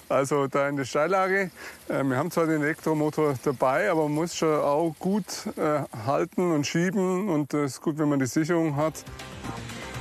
Also 0.08 0.48
da 0.48 0.70
in 0.70 0.78
der 0.78 0.86
Steillage. 0.86 1.52
Äh, 1.90 2.04
wir 2.06 2.16
haben 2.16 2.32
zwar 2.32 2.46
den 2.48 2.62
Elektromotor 2.62 3.36
dabei, 3.44 3.92
aber 3.92 4.04
man 4.04 4.14
muss 4.14 4.34
schon 4.34 4.56
auch 4.62 4.96
gut 4.98 5.26
äh, 5.58 5.82
halten 6.06 6.54
und 6.54 6.66
schieben. 6.66 7.28
Und 7.28 7.54
es 7.54 7.74
ist 7.74 7.82
gut, 7.82 7.98
wenn 7.98 8.08
man 8.08 8.20
die 8.20 8.28
Sicherung 8.28 8.78
hat. 8.78 9.04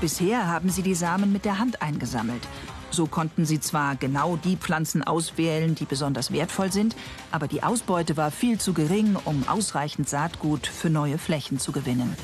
Bisher 0.01 0.47
haben 0.47 0.71
sie 0.71 0.83
die 0.83 0.95
Samen 0.95 1.33
mit 1.33 1.45
der 1.45 1.59
Hand 1.59 1.83
eingesammelt. 1.83 2.47
So 2.93 3.07
konnten 3.07 3.45
sie 3.45 3.59
zwar 3.59 3.97
genau 3.97 4.37
die 4.37 4.57
Pflanzen 4.57 5.03
auswählen, 5.03 5.75
die 5.75 5.85
besonders 5.85 6.33
wertvoll 6.33 6.71
sind, 6.71 6.95
aber 7.33 7.49
die 7.49 7.65
Ausbeute 7.65 8.17
war 8.17 8.31
viel 8.31 8.61
zu 8.61 8.73
gering, 8.73 9.17
um 9.25 9.49
ausreichend 9.49 10.09
Saatgut 10.09 10.69
für 10.69 10.91
neue 10.91 11.19
Flächen 11.19 11.59
zu 11.59 11.73
gewinnen. 11.73 12.17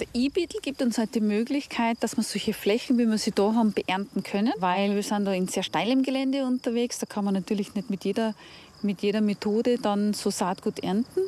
Der 0.00 0.06
E-Beetle 0.14 0.60
gibt 0.62 0.80
uns 0.80 0.96
halt 0.96 1.14
die 1.14 1.20
Möglichkeit, 1.20 1.98
dass 2.00 2.16
wir 2.16 2.22
solche 2.22 2.54
Flächen, 2.54 2.96
wie 2.96 3.06
wir 3.06 3.18
sie 3.18 3.32
da 3.32 3.52
haben, 3.54 3.72
beernten 3.72 4.22
können, 4.22 4.52
weil 4.58 4.94
wir 4.94 5.02
sind 5.02 5.26
da 5.26 5.32
in 5.32 5.46
sehr 5.46 5.62
steilem 5.62 6.02
Gelände 6.02 6.46
unterwegs. 6.46 6.98
Da 6.98 7.06
kann 7.06 7.24
man 7.24 7.34
natürlich 7.34 7.74
nicht 7.74 7.90
mit 7.90 8.04
jeder 8.04 8.34
mit 8.82 9.02
jeder 9.02 9.20
Methode 9.20 9.76
dann 9.76 10.14
so 10.14 10.30
Saatgut 10.30 10.78
ernten. 10.78 11.20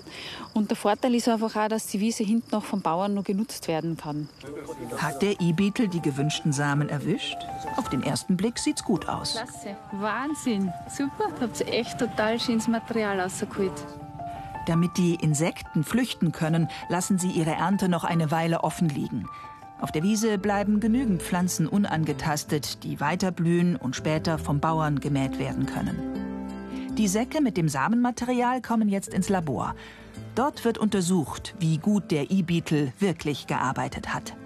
Und 0.55 0.71
der 0.71 0.77
Vorteil 0.77 1.15
ist 1.15 1.29
einfach 1.29 1.55
auch, 1.55 1.69
dass 1.69 1.87
die 1.87 2.01
Wiese 2.01 2.25
hinten 2.25 2.55
auch 2.55 2.65
vom 2.65 2.81
Bauern 2.81 3.13
noch 3.13 3.25
genutzt 3.25 3.69
werden 3.69 3.99
kann. 3.99 4.31
Hat 4.97 5.21
der 5.21 5.39
E-Beetle 5.39 5.89
die 5.89 6.01
gewünschten 6.01 6.53
Samen 6.53 6.89
erwischt? 6.89 7.37
Auf 7.77 7.91
den 7.91 8.03
ersten 8.03 8.39
Blick 8.39 8.59
sieht's 8.59 8.83
gut 8.83 9.07
aus. 9.07 9.33
Klasse, 9.33 9.77
Wahnsinn, 9.93 10.73
super. 10.89 11.31
Da 11.37 11.43
habt 11.43 11.61
ihr 11.61 11.69
echt 11.69 11.99
total 11.99 12.41
schönes 12.41 12.69
Material 12.69 13.21
rausgeholt. 13.21 13.73
Damit 14.67 14.97
die 14.97 15.17
Insekten 15.17 15.83
flüchten 15.83 16.33
können, 16.33 16.69
lassen 16.89 17.19
sie 17.19 17.31
ihre 17.31 17.53
Ernte 17.53 17.89
noch 17.89 18.05
eine 18.05 18.31
Weile 18.31 18.63
offen 18.63 18.89
liegen. 18.89 19.29
Auf 19.81 19.91
der 19.91 20.05
Wiese 20.05 20.39
bleiben 20.39 20.79
genügend 20.79 21.23
Pflanzen 21.23 21.67
unangetastet, 21.67 22.85
die 22.85 23.01
weiter 23.01 23.33
blühen 23.33 23.75
und 23.75 23.97
später 23.97 24.39
vom 24.39 24.61
Bauern 24.61 25.01
gemäht 25.01 25.41
werden 25.41 25.67
können. 25.67 25.99
Die 26.97 27.09
Säcke 27.09 27.41
mit 27.41 27.57
dem 27.57 27.69
Samenmaterial 27.69 28.63
kommen 28.63 28.89
jetzt 28.89 29.13
ins 29.13 29.29
Labor. 29.29 29.75
Dort 30.37 30.65
wird 30.65 30.79
untersucht, 30.79 31.57
wie 31.59 31.79
gut 31.79 32.13
der 32.13 32.31
E-Beetle 32.31 32.93
wirklich 33.01 33.49
gearbeitet 33.49 34.15
hat. 34.15 34.37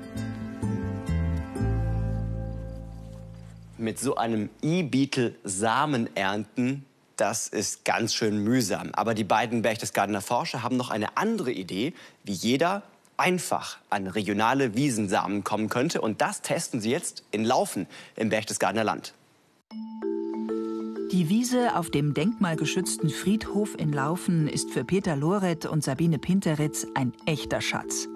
Mit 3.76 3.98
so 3.98 4.16
einem 4.16 4.48
E-Beetle 4.62 5.34
Samen 5.44 6.08
ernten, 6.16 6.85
das 7.16 7.48
ist 7.48 7.84
ganz 7.84 8.14
schön 8.14 8.44
mühsam. 8.44 8.90
Aber 8.92 9.14
die 9.14 9.24
beiden 9.24 9.62
Berchtesgadener 9.62 10.20
Forscher 10.20 10.62
haben 10.62 10.76
noch 10.76 10.90
eine 10.90 11.16
andere 11.16 11.50
Idee, 11.50 11.94
wie 12.24 12.32
jeder 12.32 12.82
einfach 13.16 13.78
an 13.88 14.06
regionale 14.06 14.74
Wiesensamen 14.74 15.42
kommen 15.42 15.68
könnte. 15.68 16.00
Und 16.00 16.20
das 16.20 16.42
testen 16.42 16.80
sie 16.80 16.90
jetzt 16.90 17.24
in 17.30 17.44
Laufen 17.44 17.86
im 18.14 18.28
Berchtesgadener 18.28 18.84
Land. 18.84 19.14
Die 21.12 21.28
Wiese 21.28 21.76
auf 21.76 21.90
dem 21.90 22.14
denkmalgeschützten 22.14 23.10
Friedhof 23.10 23.78
in 23.78 23.92
Laufen 23.92 24.48
ist 24.48 24.70
für 24.70 24.84
Peter 24.84 25.16
Loret 25.16 25.64
und 25.64 25.82
Sabine 25.82 26.18
Pinteritz 26.18 26.86
ein 26.94 27.14
echter 27.26 27.60
Schatz. 27.60 28.08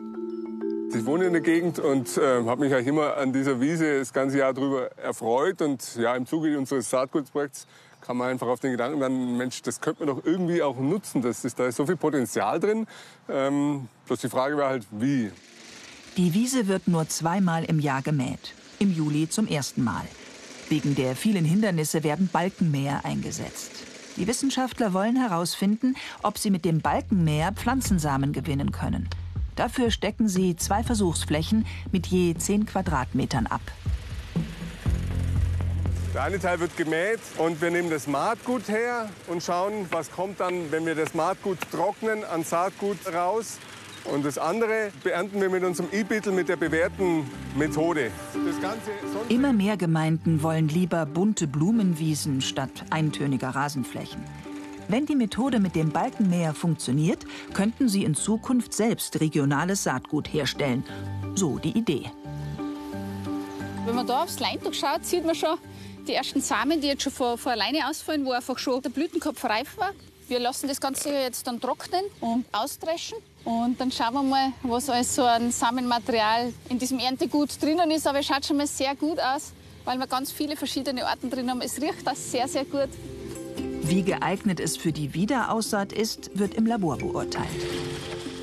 Ich 0.92 1.06
wohne 1.06 1.26
in 1.26 1.32
der 1.32 1.40
Gegend 1.40 1.78
und 1.78 2.18
äh, 2.18 2.44
habe 2.44 2.62
mich 2.62 2.74
eigentlich 2.74 2.88
immer 2.88 3.16
an 3.16 3.32
dieser 3.32 3.60
Wiese 3.60 4.00
das 4.00 4.12
ganze 4.12 4.38
Jahr 4.38 4.52
darüber 4.52 4.90
erfreut. 4.96 5.62
Und 5.62 5.94
ja, 5.96 6.16
im 6.16 6.26
Zuge 6.26 6.58
unseres 6.58 6.90
Saatgutprojekts 6.90 7.68
kam 8.00 8.18
man 8.18 8.30
einfach 8.30 8.46
auf 8.46 8.60
den 8.60 8.72
Gedanken, 8.72 9.00
dann, 9.00 9.36
Mensch, 9.36 9.62
das 9.62 9.80
könnte 9.80 10.04
man 10.04 10.16
doch 10.16 10.24
irgendwie 10.24 10.62
auch 10.62 10.76
nutzen. 10.78 11.22
Das 11.22 11.44
ist, 11.44 11.58
da 11.58 11.66
ist 11.66 11.76
so 11.76 11.86
viel 11.86 11.96
Potenzial 11.96 12.60
drin. 12.60 12.86
Ähm, 13.28 13.88
bloß 14.06 14.20
die 14.20 14.28
Frage 14.28 14.56
war 14.56 14.68
halt, 14.70 14.86
wie. 14.90 15.30
Die 16.16 16.34
Wiese 16.34 16.66
wird 16.66 16.88
nur 16.88 17.08
zweimal 17.08 17.64
im 17.64 17.78
Jahr 17.78 18.02
gemäht. 18.02 18.54
Im 18.78 18.92
Juli 18.92 19.28
zum 19.28 19.46
ersten 19.46 19.84
Mal. 19.84 20.02
Wegen 20.68 20.94
der 20.94 21.16
vielen 21.16 21.44
Hindernisse 21.44 22.04
werden 22.04 22.28
Balkenmäher 22.32 23.04
eingesetzt. 23.04 23.72
Die 24.16 24.26
Wissenschaftler 24.26 24.92
wollen 24.92 25.16
herausfinden, 25.16 25.96
ob 26.22 26.38
sie 26.38 26.50
mit 26.50 26.64
dem 26.64 26.80
Balkenmäher 26.80 27.52
Pflanzensamen 27.52 28.32
gewinnen 28.32 28.72
können. 28.72 29.08
Dafür 29.56 29.90
stecken 29.90 30.28
sie 30.28 30.56
zwei 30.56 30.82
Versuchsflächen 30.82 31.66
mit 31.92 32.06
je 32.06 32.34
10 32.34 32.66
Quadratmetern 32.66 33.46
ab. 33.46 33.60
Der 36.12 36.24
eine 36.24 36.40
Teil 36.40 36.58
wird 36.58 36.76
gemäht 36.76 37.20
und 37.38 37.62
wir 37.62 37.70
nehmen 37.70 37.88
das 37.88 38.08
Maatgut 38.08 38.66
her 38.66 39.08
und 39.28 39.44
schauen, 39.44 39.86
was 39.92 40.10
kommt 40.10 40.40
dann, 40.40 40.72
wenn 40.72 40.84
wir 40.84 40.96
das 40.96 41.14
Maatgut 41.14 41.58
trocknen, 41.70 42.24
an 42.24 42.42
Saatgut 42.42 42.98
raus. 43.14 43.58
Und 44.04 44.24
das 44.24 44.36
andere 44.36 44.90
beernten 45.04 45.40
wir 45.40 45.48
mit 45.48 45.62
unserem 45.62 45.88
E-Beetle 45.92 46.32
mit 46.32 46.48
der 46.48 46.56
bewährten 46.56 47.30
Methode. 47.56 48.10
Immer 49.28 49.52
mehr 49.52 49.76
Gemeinden 49.76 50.42
wollen 50.42 50.66
lieber 50.66 51.06
bunte 51.06 51.46
Blumenwiesen 51.46 52.40
statt 52.40 52.86
eintöniger 52.90 53.50
Rasenflächen. 53.50 54.24
Wenn 54.88 55.06
die 55.06 55.14
Methode 55.14 55.60
mit 55.60 55.76
dem 55.76 55.90
Balkenmäher 55.90 56.54
funktioniert, 56.54 57.24
könnten 57.54 57.88
sie 57.88 58.02
in 58.02 58.16
Zukunft 58.16 58.74
selbst 58.74 59.20
regionales 59.20 59.84
Saatgut 59.84 60.32
herstellen. 60.32 60.82
So 61.36 61.58
die 61.58 61.78
Idee. 61.78 62.10
Wenn 63.86 63.94
man 63.94 64.08
da 64.08 64.24
aufs 64.24 64.40
Leintuch 64.40 64.74
schaut, 64.74 65.04
sieht 65.04 65.24
man 65.24 65.36
schon 65.36 65.56
die 66.06 66.14
ersten 66.14 66.40
Samen, 66.40 66.80
die 66.80 66.88
jetzt 66.88 67.02
schon 67.02 67.12
von, 67.12 67.38
von 67.38 67.52
alleine 67.52 67.88
ausfallen, 67.88 68.24
wo 68.24 68.32
einfach 68.32 68.58
schon 68.58 68.82
der 68.82 68.90
Blütenkopf 68.90 69.44
reif 69.44 69.76
war. 69.78 69.92
Wir 70.28 70.38
lassen 70.38 70.68
das 70.68 70.80
Ganze 70.80 71.10
jetzt 71.10 71.46
dann 71.46 71.60
trocknen 71.60 72.04
und 72.20 72.44
ausdreschen. 72.52 73.18
Und 73.44 73.80
dann 73.80 73.90
schauen 73.90 74.14
wir 74.14 74.22
mal, 74.22 74.52
was 74.62 74.88
alles 74.88 75.14
so 75.16 75.24
an 75.24 75.50
Samenmaterial 75.50 76.52
in 76.68 76.78
diesem 76.78 76.98
Erntegut 76.98 77.60
drinnen 77.60 77.90
ist. 77.90 78.06
Aber 78.06 78.20
es 78.20 78.26
schaut 78.26 78.44
schon 78.44 78.58
mal 78.58 78.66
sehr 78.66 78.94
gut 78.94 79.18
aus, 79.18 79.52
weil 79.84 79.98
wir 79.98 80.06
ganz 80.06 80.30
viele 80.30 80.56
verschiedene 80.56 81.06
Arten 81.06 81.30
drin 81.30 81.50
haben. 81.50 81.60
Es 81.62 81.80
riecht 81.80 82.06
auch 82.06 82.14
sehr, 82.14 82.46
sehr 82.46 82.64
gut. 82.64 82.90
Wie 83.82 84.02
geeignet 84.02 84.60
es 84.60 84.76
für 84.76 84.92
die 84.92 85.14
Wiederaussaat 85.14 85.92
ist, 85.92 86.38
wird 86.38 86.54
im 86.54 86.66
Labor 86.66 86.98
beurteilt. 86.98 87.48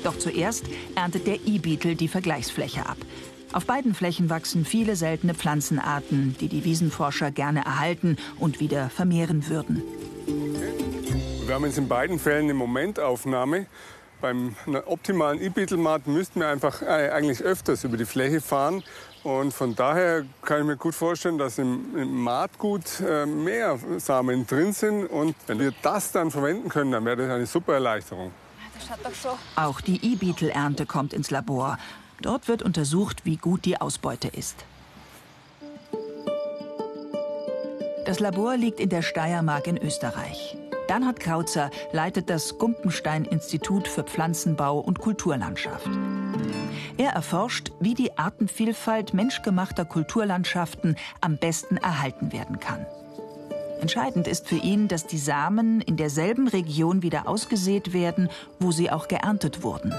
Doch 0.04 0.18
zuerst 0.18 0.64
erntet 0.94 1.26
der 1.26 1.46
E-Beetle 1.46 1.96
die 1.96 2.08
Vergleichsfläche 2.08 2.84
ab. 2.84 2.98
Auf 3.52 3.64
beiden 3.66 3.94
Flächen 3.94 4.28
wachsen 4.28 4.64
viele 4.64 4.94
seltene 4.94 5.34
Pflanzenarten, 5.34 6.36
die 6.40 6.48
die 6.48 6.64
Wiesenforscher 6.64 7.30
gerne 7.30 7.64
erhalten 7.64 8.16
und 8.38 8.60
wieder 8.60 8.90
vermehren 8.90 9.48
würden. 9.48 9.82
Wir 11.46 11.54
haben 11.54 11.64
jetzt 11.64 11.78
in 11.78 11.88
beiden 11.88 12.18
Fällen 12.18 12.44
eine 12.44 12.54
Momentaufnahme. 12.54 13.66
Beim 14.20 14.56
optimalen 14.86 15.40
E-Beetle-Mat 15.40 16.08
müssten 16.08 16.40
wir 16.40 16.48
einfach 16.48 16.82
äh, 16.82 17.10
eigentlich 17.10 17.40
öfters 17.40 17.84
über 17.84 17.96
die 17.96 18.04
Fläche 18.04 18.40
fahren, 18.40 18.82
Und 19.22 19.52
von 19.52 19.74
daher 19.74 20.24
kann 20.42 20.60
ich 20.60 20.66
mir 20.66 20.76
gut 20.76 20.94
vorstellen, 20.94 21.38
dass 21.38 21.58
im, 21.58 21.96
im 21.96 22.22
Maatgut 22.22 23.00
äh, 23.00 23.26
mehr 23.26 23.78
Samen 23.98 24.46
drin 24.46 24.72
sind. 24.72 25.06
Und 25.06 25.36
wenn 25.46 25.58
wir 25.58 25.72
das 25.82 26.12
dann 26.12 26.30
verwenden 26.30 26.68
können, 26.68 26.92
dann 26.92 27.04
wäre 27.04 27.16
das 27.16 27.30
eine 27.30 27.46
super 27.46 27.74
Erleichterung. 27.74 28.32
Auch 29.56 29.80
die 29.80 30.12
E-Beetle-Ernte 30.12 30.86
kommt 30.86 31.12
ins 31.12 31.30
Labor. 31.30 31.78
Dort 32.20 32.48
wird 32.48 32.62
untersucht, 32.62 33.24
wie 33.24 33.36
gut 33.36 33.64
die 33.64 33.80
Ausbeute 33.80 34.28
ist. 34.28 34.64
Das 38.04 38.20
Labor 38.20 38.56
liegt 38.56 38.80
in 38.80 38.88
der 38.88 39.02
Steiermark 39.02 39.66
in 39.66 39.76
Österreich. 39.76 40.56
Bernhard 40.88 41.20
Krautzer 41.20 41.70
leitet 41.92 42.30
das 42.30 42.56
Gumpenstein-Institut 42.56 43.86
für 43.86 44.02
Pflanzenbau 44.02 44.78
und 44.78 44.98
Kulturlandschaft. 44.98 45.90
Er 46.96 47.10
erforscht, 47.10 47.70
wie 47.78 47.94
die 47.94 48.16
Artenvielfalt 48.16 49.12
menschgemachter 49.12 49.84
Kulturlandschaften 49.84 50.96
am 51.20 51.36
besten 51.36 51.76
erhalten 51.76 52.32
werden 52.32 52.58
kann. 52.58 52.86
Entscheidend 53.80 54.26
ist 54.26 54.48
für 54.48 54.56
ihn, 54.56 54.88
dass 54.88 55.06
die 55.06 55.18
Samen 55.18 55.82
in 55.82 55.96
derselben 55.96 56.48
Region 56.48 57.02
wieder 57.02 57.28
ausgesät 57.28 57.92
werden, 57.92 58.30
wo 58.58 58.72
sie 58.72 58.90
auch 58.90 59.06
geerntet 59.06 59.62
wurden. 59.62 59.92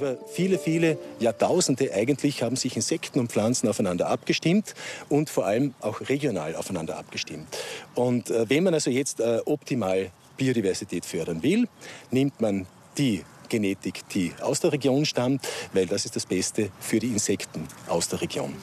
Über 0.00 0.16
viele, 0.28 0.58
viele 0.58 0.96
Jahrtausende 1.18 1.92
eigentlich 1.92 2.42
haben 2.42 2.56
sich 2.56 2.74
Insekten 2.74 3.20
und 3.20 3.30
Pflanzen 3.30 3.68
aufeinander 3.68 4.08
abgestimmt 4.08 4.74
und 5.10 5.28
vor 5.28 5.44
allem 5.44 5.74
auch 5.82 6.00
regional 6.08 6.56
aufeinander 6.56 6.96
abgestimmt. 6.96 7.46
Und 7.94 8.30
äh, 8.30 8.48
wenn 8.48 8.64
man 8.64 8.72
also 8.72 8.88
jetzt 8.88 9.20
äh, 9.20 9.40
optimal 9.44 10.10
Biodiversität 10.38 11.04
fördern 11.04 11.42
will, 11.42 11.68
nimmt 12.10 12.40
man 12.40 12.64
die 12.96 13.22
Genetik, 13.50 14.08
die 14.08 14.32
aus 14.40 14.60
der 14.60 14.72
Region 14.72 15.04
stammt, 15.04 15.46
weil 15.74 15.84
das 15.84 16.06
ist 16.06 16.16
das 16.16 16.24
Beste 16.24 16.70
für 16.80 16.98
die 16.98 17.08
Insekten 17.08 17.68
aus 17.86 18.08
der 18.08 18.22
Region. 18.22 18.54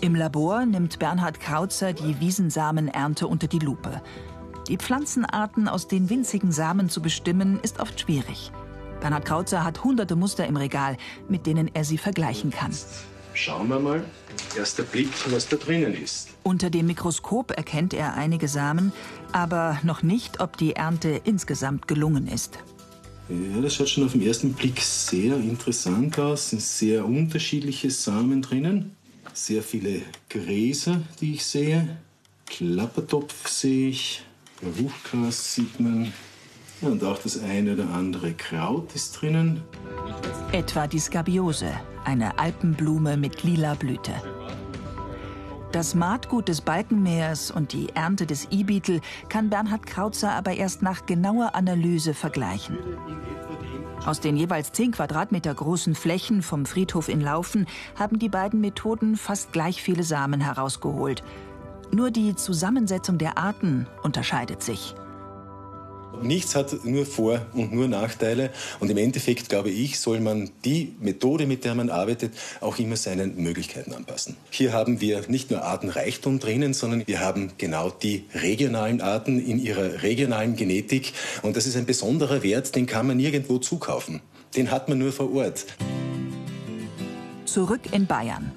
Im 0.00 0.16
Labor 0.16 0.66
nimmt 0.66 0.98
Bernhard 0.98 1.38
Krautzer 1.38 1.92
die 1.92 2.18
Wiesensamenernte 2.18 3.28
unter 3.28 3.46
die 3.46 3.60
Lupe. 3.60 4.02
Die 4.66 4.78
Pflanzenarten 4.78 5.68
aus 5.68 5.86
den 5.86 6.10
winzigen 6.10 6.50
Samen 6.50 6.88
zu 6.88 7.00
bestimmen, 7.00 7.60
ist 7.62 7.78
oft 7.78 8.00
schwierig. 8.00 8.50
Bernhard 9.00 9.24
Krautzer 9.24 9.64
hat 9.64 9.82
hunderte 9.82 10.16
Muster 10.16 10.46
im 10.46 10.56
Regal, 10.56 10.96
mit 11.28 11.46
denen 11.46 11.70
er 11.74 11.84
sie 11.84 11.98
vergleichen 11.98 12.50
kann. 12.50 12.72
Schauen 13.34 13.68
wir 13.68 13.78
mal, 13.78 14.04
erster 14.56 14.82
Blick, 14.82 15.08
was 15.32 15.48
da 15.48 15.56
drinnen 15.56 15.94
ist. 15.94 16.28
Unter 16.42 16.68
dem 16.68 16.86
Mikroskop 16.86 17.52
erkennt 17.56 17.94
er 17.94 18.14
einige 18.14 18.48
Samen, 18.48 18.92
aber 19.32 19.78
noch 19.82 20.02
nicht, 20.02 20.40
ob 20.40 20.56
die 20.56 20.74
Ernte 20.74 21.20
insgesamt 21.24 21.88
gelungen 21.88 22.26
ist. 22.26 22.58
Ja, 23.28 23.60
das 23.60 23.76
schaut 23.76 23.88
schon 23.88 24.04
auf 24.04 24.12
den 24.12 24.22
ersten 24.22 24.52
Blick 24.54 24.80
sehr 24.80 25.36
interessant 25.36 26.18
aus. 26.18 26.40
Es 26.40 26.50
sind 26.50 26.62
sehr 26.62 27.04
unterschiedliche 27.06 27.90
Samen 27.90 28.42
drinnen. 28.42 28.96
Sehr 29.32 29.62
viele 29.62 30.02
Gräser, 30.28 31.00
die 31.20 31.34
ich 31.34 31.44
sehe. 31.44 31.96
Klappertopf 32.46 33.48
sehe 33.48 33.90
ich. 33.90 34.22
Ruchgras 34.62 35.54
sieht 35.54 35.78
man. 35.78 36.12
Und 36.82 37.04
auch 37.04 37.18
das 37.18 37.42
eine 37.42 37.74
oder 37.74 37.88
andere 37.90 38.32
Kraut 38.32 38.94
ist 38.94 39.20
drinnen. 39.20 39.62
Etwa 40.52 40.86
die 40.86 40.98
Skabiose, 40.98 41.70
eine 42.04 42.38
Alpenblume 42.38 43.16
mit 43.16 43.42
lila 43.42 43.74
Blüte. 43.74 44.12
Das 45.72 45.94
Maatgut 45.94 46.48
des 46.48 46.62
Balkenmeers 46.62 47.50
und 47.50 47.72
die 47.72 47.90
Ernte 47.94 48.26
des 48.26 48.48
Ibitel 48.50 49.00
kann 49.28 49.50
Bernhard 49.50 49.86
Krautzer 49.86 50.32
aber 50.32 50.52
erst 50.52 50.82
nach 50.82 51.06
genauer 51.06 51.54
Analyse 51.54 52.12
vergleichen. 52.12 52.78
Aus 54.04 54.18
den 54.18 54.36
jeweils 54.36 54.72
10 54.72 54.92
Quadratmeter 54.92 55.54
großen 55.54 55.94
Flächen 55.94 56.42
vom 56.42 56.66
Friedhof 56.66 57.08
in 57.08 57.20
Laufen 57.20 57.66
haben 57.94 58.18
die 58.18 58.30
beiden 58.30 58.60
Methoden 58.60 59.16
fast 59.16 59.52
gleich 59.52 59.82
viele 59.82 60.02
Samen 60.02 60.40
herausgeholt. 60.40 61.22
Nur 61.92 62.10
die 62.10 62.34
Zusammensetzung 62.34 63.18
der 63.18 63.36
Arten 63.36 63.86
unterscheidet 64.02 64.62
sich. 64.62 64.94
Nichts 66.22 66.54
hat 66.54 66.84
nur 66.84 67.06
Vor- 67.06 67.46
und 67.54 67.72
nur 67.72 67.88
Nachteile. 67.88 68.50
Und 68.78 68.90
im 68.90 68.98
Endeffekt, 68.98 69.48
glaube 69.48 69.70
ich, 69.70 69.98
soll 69.98 70.20
man 70.20 70.50
die 70.64 70.94
Methode, 71.00 71.46
mit 71.46 71.64
der 71.64 71.74
man 71.74 71.88
arbeitet, 71.88 72.32
auch 72.60 72.78
immer 72.78 72.96
seinen 72.96 73.36
Möglichkeiten 73.42 73.94
anpassen. 73.94 74.36
Hier 74.50 74.72
haben 74.72 75.00
wir 75.00 75.22
nicht 75.28 75.50
nur 75.50 75.62
Artenreichtum 75.62 76.38
drinnen, 76.38 76.74
sondern 76.74 77.06
wir 77.06 77.20
haben 77.20 77.52
genau 77.56 77.90
die 77.90 78.24
regionalen 78.34 79.00
Arten 79.00 79.38
in 79.38 79.58
ihrer 79.58 80.02
regionalen 80.02 80.56
Genetik. 80.56 81.12
Und 81.42 81.56
das 81.56 81.66
ist 81.66 81.76
ein 81.76 81.86
besonderer 81.86 82.42
Wert, 82.42 82.74
den 82.74 82.86
kann 82.86 83.06
man 83.06 83.16
nirgendwo 83.16 83.58
zukaufen. 83.58 84.20
Den 84.56 84.70
hat 84.70 84.88
man 84.88 84.98
nur 84.98 85.12
vor 85.12 85.32
Ort. 85.32 85.64
Zurück 87.46 87.80
in 87.92 88.06
Bayern. 88.06 88.52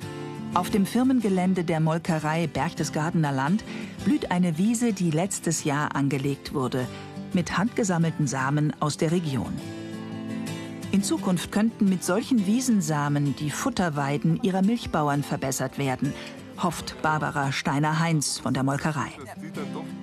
Auf 0.54 0.70
dem 0.70 0.86
Firmengelände 0.86 1.63
der 1.63 1.80
Molkerei 1.80 2.46
Berchtesgadener 2.46 3.32
Land 3.32 3.63
blüht 4.06 4.32
eine 4.32 4.58
Wiese, 4.58 4.94
die 4.94 5.10
letztes 5.10 5.63
Jahr 5.63 5.96
angelegt 5.96 6.54
wurde 6.54 6.88
mit 7.34 7.58
handgesammelten 7.58 8.28
Samen 8.28 8.74
aus 8.80 8.98
der 8.98 9.12
Region. 9.12 9.54
In 10.91 11.02
Zukunft 11.02 11.52
könnten 11.52 11.89
mit 11.89 12.04
solchen 12.04 12.46
Wiesensamen 12.46 13.36
die 13.36 13.50
Futterweiden 13.50 14.41
ihrer 14.43 14.62
Milchbauern 14.62 15.24
verbessert 15.24 15.78
werden, 15.78 16.13
hofft 16.62 17.02
Barbara 17.02 17.52
Steiner-Heinz 17.52 18.38
von 18.38 18.54
der 18.54 18.63
Molkerei. 18.63 19.10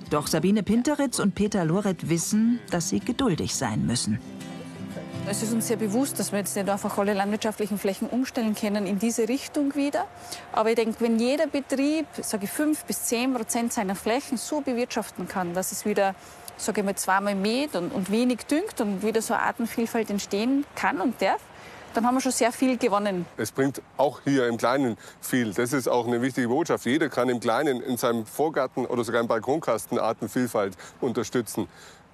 Doch 0.09 0.27
Sabine 0.27 0.63
Pinteritz 0.63 1.19
und 1.19 1.33
Peter 1.33 1.63
Loret 1.63 2.09
wissen, 2.09 2.59
dass 2.71 2.89
sie 2.89 2.99
geduldig 2.99 3.55
sein 3.55 3.85
müssen. 3.85 4.19
Es 5.27 5.43
ist 5.43 5.53
uns 5.53 5.67
sehr 5.67 5.77
bewusst, 5.77 6.19
dass 6.19 6.31
wir 6.31 6.39
jetzt 6.39 6.55
nicht 6.55 6.67
einfach 6.67 6.97
alle 6.97 7.13
landwirtschaftlichen 7.13 7.77
Flächen 7.77 8.09
umstellen 8.09 8.55
können 8.55 8.87
in 8.87 8.97
diese 8.97 9.29
Richtung 9.29 9.75
wieder. 9.75 10.07
Aber 10.51 10.69
ich 10.69 10.75
denke, 10.75 10.99
wenn 10.99 11.19
jeder 11.19 11.47
Betrieb, 11.47 12.07
sage 12.21 12.45
ich, 12.45 12.51
fünf 12.51 12.83
bis 12.85 13.03
zehn 13.03 13.33
Prozent 13.33 13.71
seiner 13.71 13.95
Flächen 13.95 14.37
so 14.37 14.61
bewirtschaften 14.61 15.27
kann, 15.27 15.53
dass 15.53 15.71
es 15.71 15.85
wieder 15.85 16.15
sage 16.61 16.81
ich 16.81 16.85
mal, 16.85 16.95
zweimal 16.95 17.35
mäht 17.35 17.75
und, 17.75 17.91
und 17.91 18.11
wenig 18.11 18.45
düngt 18.45 18.79
und 18.81 19.03
wieder 19.03 19.21
so 19.21 19.33
Artenvielfalt 19.33 20.09
entstehen 20.09 20.65
kann 20.75 21.01
und 21.01 21.21
darf, 21.21 21.41
dann 21.93 22.05
haben 22.05 22.15
wir 22.15 22.21
schon 22.21 22.31
sehr 22.31 22.51
viel 22.51 22.77
gewonnen. 22.77 23.25
Es 23.37 23.51
bringt 23.51 23.81
auch 23.97 24.21
hier 24.23 24.47
im 24.47 24.57
Kleinen 24.57 24.97
viel. 25.19 25.53
Das 25.53 25.73
ist 25.73 25.87
auch 25.87 26.07
eine 26.07 26.21
wichtige 26.21 26.47
Botschaft. 26.47 26.85
Jeder 26.85 27.09
kann 27.09 27.27
im 27.29 27.39
Kleinen 27.39 27.81
in 27.81 27.97
seinem 27.97 28.25
Vorgarten 28.25 28.85
oder 28.85 29.03
sogar 29.03 29.21
im 29.21 29.27
Balkonkasten 29.27 29.99
Artenvielfalt 29.99 30.77
unterstützen. 31.01 31.67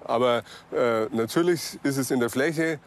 Aber 0.04 0.42
äh, 0.72 1.04
natürlich 1.12 1.78
ist 1.82 1.96
es 1.96 2.10
in 2.10 2.20
der 2.20 2.30
Fläche, 2.30 2.80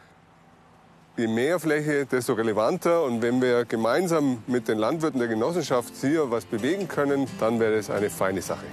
je 1.17 1.27
mehr 1.27 1.59
Fläche, 1.59 2.05
desto 2.05 2.33
relevanter. 2.33 3.03
Und 3.03 3.21
wenn 3.21 3.41
wir 3.41 3.65
gemeinsam 3.65 4.43
mit 4.47 4.67
den 4.67 4.77
Landwirten 4.77 5.19
der 5.19 5.29
Genossenschaft 5.29 5.93
hier 6.01 6.29
was 6.31 6.45
bewegen 6.45 6.87
können, 6.87 7.27
dann 7.39 7.59
wäre 7.59 7.75
es 7.75 7.89
eine 7.89 8.09
feine 8.09 8.41
Sache. 8.41 8.65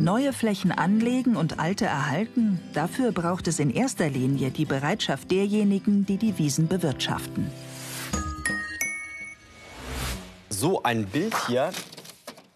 Neue 0.00 0.32
Flächen 0.32 0.70
anlegen 0.70 1.34
und 1.34 1.58
alte 1.58 1.84
erhalten, 1.84 2.60
dafür 2.72 3.10
braucht 3.10 3.48
es 3.48 3.58
in 3.58 3.68
erster 3.70 4.08
Linie 4.08 4.52
die 4.52 4.64
Bereitschaft 4.64 5.28
derjenigen, 5.32 6.06
die 6.06 6.18
die 6.18 6.38
Wiesen 6.38 6.68
bewirtschaften. 6.68 7.50
So 10.50 10.84
ein 10.84 11.06
Bild 11.06 11.34
hier 11.48 11.72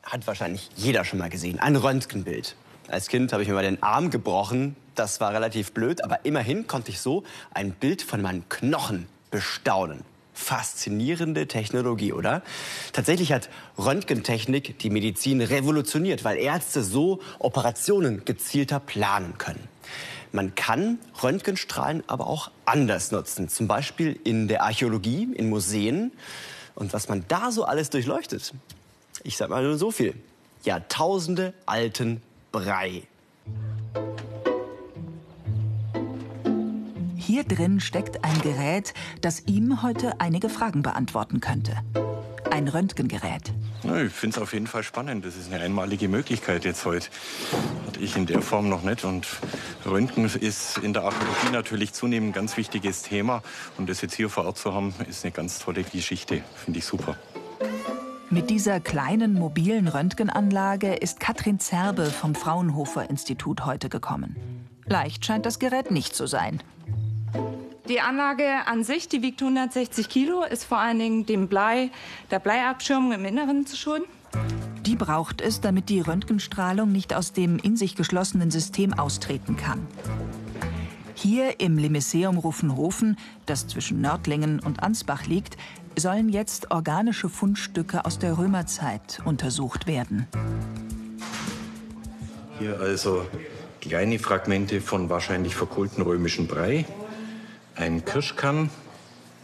hat 0.05 0.25
wahrscheinlich 0.29 0.71
jeder 0.77 1.05
schon 1.05 1.19
mal 1.19 1.31
gesehen. 1.31 1.59
Ein 1.59 1.75
Röntgenbild. 1.75 2.55
Als 2.87 3.09
Kind 3.09 3.33
habe 3.33 3.43
ich 3.43 3.49
mir 3.49 3.55
mal 3.55 3.65
den 3.65 3.83
Arm 3.83 4.11
gebrochen. 4.11 4.77
Das 4.95 5.21
war 5.21 5.33
relativ 5.33 5.73
blöd, 5.73 6.05
aber 6.05 6.25
immerhin 6.25 6.69
konnte 6.69 6.93
ich 6.93 7.01
so 7.01 7.25
ein 7.53 7.73
Bild 7.73 8.03
von 8.03 8.23
meinen 8.23 8.49
Knochen 8.51 9.09
bestaunen 9.33 10.05
faszinierende 10.33 11.47
Technologie, 11.47 12.13
oder? 12.13 12.43
Tatsächlich 12.93 13.33
hat 13.33 13.49
Röntgentechnik 13.79 14.79
die 14.79 14.91
Medizin 14.91 15.41
revolutioniert, 15.41 16.25
weil 16.25 16.39
Ärzte 16.39 16.83
so 16.83 17.21
Operationen 17.39 18.25
gezielter 18.25 18.81
planen 18.81 19.39
können. 19.39 19.69
Man 20.33 20.55
kann 20.55 20.99
Röntgenstrahlen 21.23 22.03
aber 22.07 22.27
auch 22.27 22.51
anders 22.65 23.13
nutzen, 23.13 23.49
zum 23.51 23.69
Beispiel 23.69 24.19
in 24.25 24.49
der 24.49 24.63
Archäologie, 24.63 25.29
in 25.35 25.51
Museen. 25.51 26.13
Und 26.75 26.95
was 26.95 27.09
man 27.09 27.25
da 27.29 27.53
so 27.53 27.65
alles 27.65 27.91
durchleuchtet, 27.91 28.55
ich 29.25 29.37
sag 29.37 29.51
mal 29.51 29.63
nur 29.63 29.77
so 29.77 29.91
viel. 29.91 30.15
Jahrtausende 30.65 31.53
alten 31.67 32.23
Brei. 32.51 33.03
Hier 37.33 37.45
drin 37.45 37.81
steckt 37.81 38.27
ein 38.27 38.43
Gerät, 38.43 38.93
das 39.23 39.45
ihm 39.47 39.83
heute 39.83 40.21
einige 40.21 40.51
Fragen 40.51 40.83
beantworten 40.83 41.41
könnte. 41.41 41.79
Ein 42.51 42.69
Röntgengerät. 42.69 43.55
Ja, 43.85 44.03
ich 44.03 44.13
finde 44.13 44.37
es 44.37 44.43
auf 44.43 44.53
jeden 44.53 44.67
Fall 44.67 44.83
spannend. 44.83 45.25
Das 45.25 45.39
ist 45.39 45.51
eine 45.51 45.65
einmalige 45.65 46.11
Möglichkeit 46.11 46.67
jetzt 46.67 46.85
heute. 46.85 47.07
Hatte 47.87 48.01
ich 48.01 48.19
in 48.19 48.27
der 48.27 48.43
Form 48.43 48.69
noch 48.69 48.83
nicht. 48.83 49.07
Und 49.07 49.27
Röntgen 49.87 50.27
ist 50.27 50.77
in 50.77 50.93
der 50.93 51.05
Archäologie 51.05 51.53
natürlich 51.53 51.95
zunehmend 51.95 52.33
ein 52.33 52.33
ganz 52.35 52.59
wichtiges 52.59 53.01
Thema. 53.01 53.43
Und 53.79 53.89
das 53.89 54.03
jetzt 54.03 54.15
hier 54.15 54.29
vor 54.29 54.45
Ort 54.45 54.59
zu 54.59 54.75
haben, 54.75 54.93
ist 55.09 55.25
eine 55.25 55.33
ganz 55.33 55.59
tolle 55.59 55.85
Geschichte. 55.85 56.43
Finde 56.55 56.81
ich 56.81 56.85
super. 56.85 57.17
Mit 58.29 58.51
dieser 58.51 58.79
kleinen 58.79 59.33
mobilen 59.33 59.89
Röntgenanlage 59.89 60.93
ist 60.93 61.19
Katrin 61.19 61.61
Zerbe 61.61 62.11
vom 62.11 62.35
Fraunhofer 62.35 63.09
Institut 63.09 63.65
heute 63.65 63.89
gekommen. 63.89 64.37
Leicht 64.85 65.25
scheint 65.25 65.47
das 65.47 65.59
Gerät 65.59 65.91
nicht 65.91 66.15
zu 66.15 66.27
sein. 66.27 66.63
Die 67.89 68.01
Anlage 68.01 68.67
an 68.67 68.85
sich, 68.85 69.09
die 69.09 69.23
wiegt 69.23 69.43
160 69.43 70.09
Kilo, 70.09 70.45
ist 70.45 70.65
vor 70.65 70.79
allen 70.79 70.99
Dingen 70.99 71.27
dem 71.27 71.49
Blei, 71.49 71.91
der 72.31 72.39
Bleiabschirmung 72.39 73.13
im 73.13 73.25
Inneren 73.25 73.67
zu 73.67 73.77
schulden. 73.77 74.07
Die 74.87 74.97
braucht 74.97 75.41
es, 75.41 75.61
damit 75.61 75.89
die 75.89 76.01
Röntgenstrahlung 76.01 76.91
nicht 76.91 77.15
aus 77.15 77.33
dem 77.33 77.59
in 77.59 77.77
sich 77.77 77.95
geschlossenen 77.95 78.51
System 78.51 78.95
austreten 78.95 79.57
kann. 79.57 79.87
Hier 81.15 81.61
im 81.61 81.79
Limeseum 81.79 82.39
Ruffenhofen, 82.39 83.17
das 83.47 83.69
zwischen 83.69 84.01
Nördlingen 84.01 84.59
und 84.61 84.83
Ansbach 84.83 85.27
liegt, 85.27 85.57
sollen 85.97 86.29
jetzt 86.29 86.71
organische 86.71 87.29
Fundstücke 87.29 88.05
aus 88.05 88.19
der 88.19 88.39
Römerzeit 88.39 89.21
untersucht 89.25 89.87
werden. 89.87 90.27
Hier 92.59 92.81
also 92.81 93.27
kleine 93.81 94.19
Fragmente 94.19 94.81
von 94.81 95.11
wahrscheinlich 95.11 95.55
verkohlten 95.55 96.03
römischen 96.03 96.47
Brei, 96.47 96.87
ein 97.77 98.05
Kirschkern, 98.05 98.71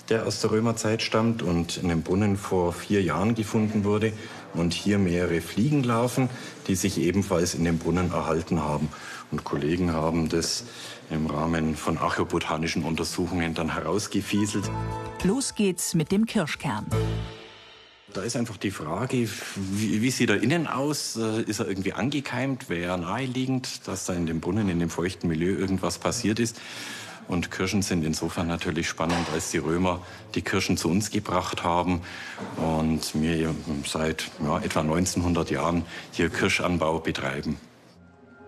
der 0.08 0.26
aus 0.26 0.40
der 0.40 0.50
Römerzeit 0.50 1.02
stammt 1.02 1.42
und 1.42 1.76
in 1.76 1.90
einem 1.90 2.02
Brunnen 2.02 2.36
vor 2.36 2.72
vier 2.72 3.02
Jahren 3.02 3.34
gefunden 3.34 3.84
wurde. 3.84 4.12
Und 4.54 4.72
hier 4.72 4.98
mehrere 4.98 5.42
Fliegenlarven, 5.42 6.30
die 6.66 6.74
sich 6.74 6.98
ebenfalls 6.98 7.54
in 7.54 7.64
dem 7.64 7.78
Brunnen 7.78 8.10
erhalten 8.12 8.62
haben. 8.62 8.88
Und 9.30 9.44
Kollegen 9.44 9.92
haben 9.92 10.30
das 10.30 10.64
im 11.10 11.26
Rahmen 11.26 11.76
von 11.76 11.98
archäobotanischen 11.98 12.82
Untersuchungen 12.84 13.54
dann 13.54 13.74
herausgefieselt. 13.74 14.70
Los 15.22 15.54
geht's 15.54 15.94
mit 15.94 16.12
dem 16.12 16.24
Kirschkern. 16.24 16.86
Da 18.14 18.22
ist 18.22 18.36
einfach 18.36 18.56
die 18.56 18.70
Frage, 18.70 19.28
wie, 19.56 20.00
wie 20.00 20.10
sieht 20.10 20.30
er 20.30 20.42
innen 20.42 20.66
aus? 20.66 21.16
Äh, 21.16 21.42
ist 21.42 21.60
er 21.60 21.68
irgendwie 21.68 21.92
angekeimt? 21.92 22.70
Wäre 22.70 22.98
naheliegend, 22.98 23.86
dass 23.86 24.06
da 24.06 24.14
in 24.14 24.24
dem 24.24 24.40
Brunnen, 24.40 24.70
in 24.70 24.78
dem 24.78 24.88
feuchten 24.88 25.28
Milieu 25.28 25.52
irgendwas 25.52 25.98
passiert 25.98 26.40
ist? 26.40 26.58
Und 27.28 27.50
Kirschen 27.50 27.82
sind 27.82 28.04
insofern 28.04 28.46
natürlich 28.46 28.88
spannend, 28.88 29.26
als 29.32 29.50
die 29.50 29.58
Römer 29.58 30.00
die 30.34 30.42
Kirschen 30.42 30.78
zu 30.78 30.88
uns 30.88 31.10
gebracht 31.10 31.62
haben 31.62 32.00
und 32.56 33.14
wir 33.14 33.54
seit 33.86 34.30
ja, 34.42 34.58
etwa 34.58 34.80
1900 34.80 35.50
Jahren 35.50 35.84
hier 36.12 36.30
Kirschanbau 36.30 37.00
betreiben. 37.00 37.60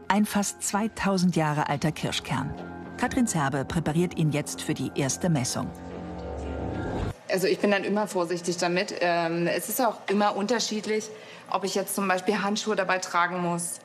Ein 0.08 0.24
fast 0.24 0.62
2000 0.62 1.36
Jahre 1.36 1.68
alter 1.68 1.92
Kirschkern. 1.92 2.52
Katrin 2.96 3.26
Zerbe 3.26 3.64
präpariert 3.64 4.18
ihn 4.18 4.32
jetzt 4.32 4.62
für 4.62 4.74
die 4.74 4.90
erste 4.94 5.28
Messung. 5.28 5.70
Also 7.30 7.46
ich 7.46 7.60
bin 7.60 7.70
dann 7.70 7.84
immer 7.84 8.08
vorsichtig 8.08 8.56
damit. 8.56 8.94
Ähm, 9.00 9.46
es 9.46 9.68
ist 9.68 9.80
auch 9.80 9.98
immer 10.08 10.34
unterschiedlich, 10.34 11.08
ob 11.50 11.64
ich 11.64 11.74
jetzt 11.74 11.94
zum 11.94 12.08
Beispiel 12.08 12.42
Handschuhe 12.42 12.76
dabei 12.76 12.98
tragen 12.98 13.40
muss. 13.40 13.80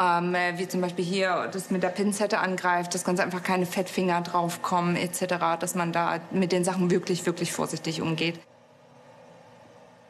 Ähm, 0.00 0.34
wie 0.56 0.68
zum 0.68 0.80
Beispiel 0.80 1.04
hier 1.04 1.48
das 1.52 1.70
mit 1.70 1.82
der 1.82 1.88
Pinzette 1.88 2.38
angreift, 2.38 2.94
dass 2.94 3.04
ganz 3.04 3.18
einfach 3.18 3.42
keine 3.42 3.66
Fettfinger 3.66 4.20
draufkommen 4.20 4.94
etc., 4.94 5.58
dass 5.58 5.74
man 5.74 5.92
da 5.92 6.20
mit 6.30 6.52
den 6.52 6.62
Sachen 6.62 6.90
wirklich, 6.90 7.26
wirklich 7.26 7.52
vorsichtig 7.52 8.00
umgeht. 8.00 8.38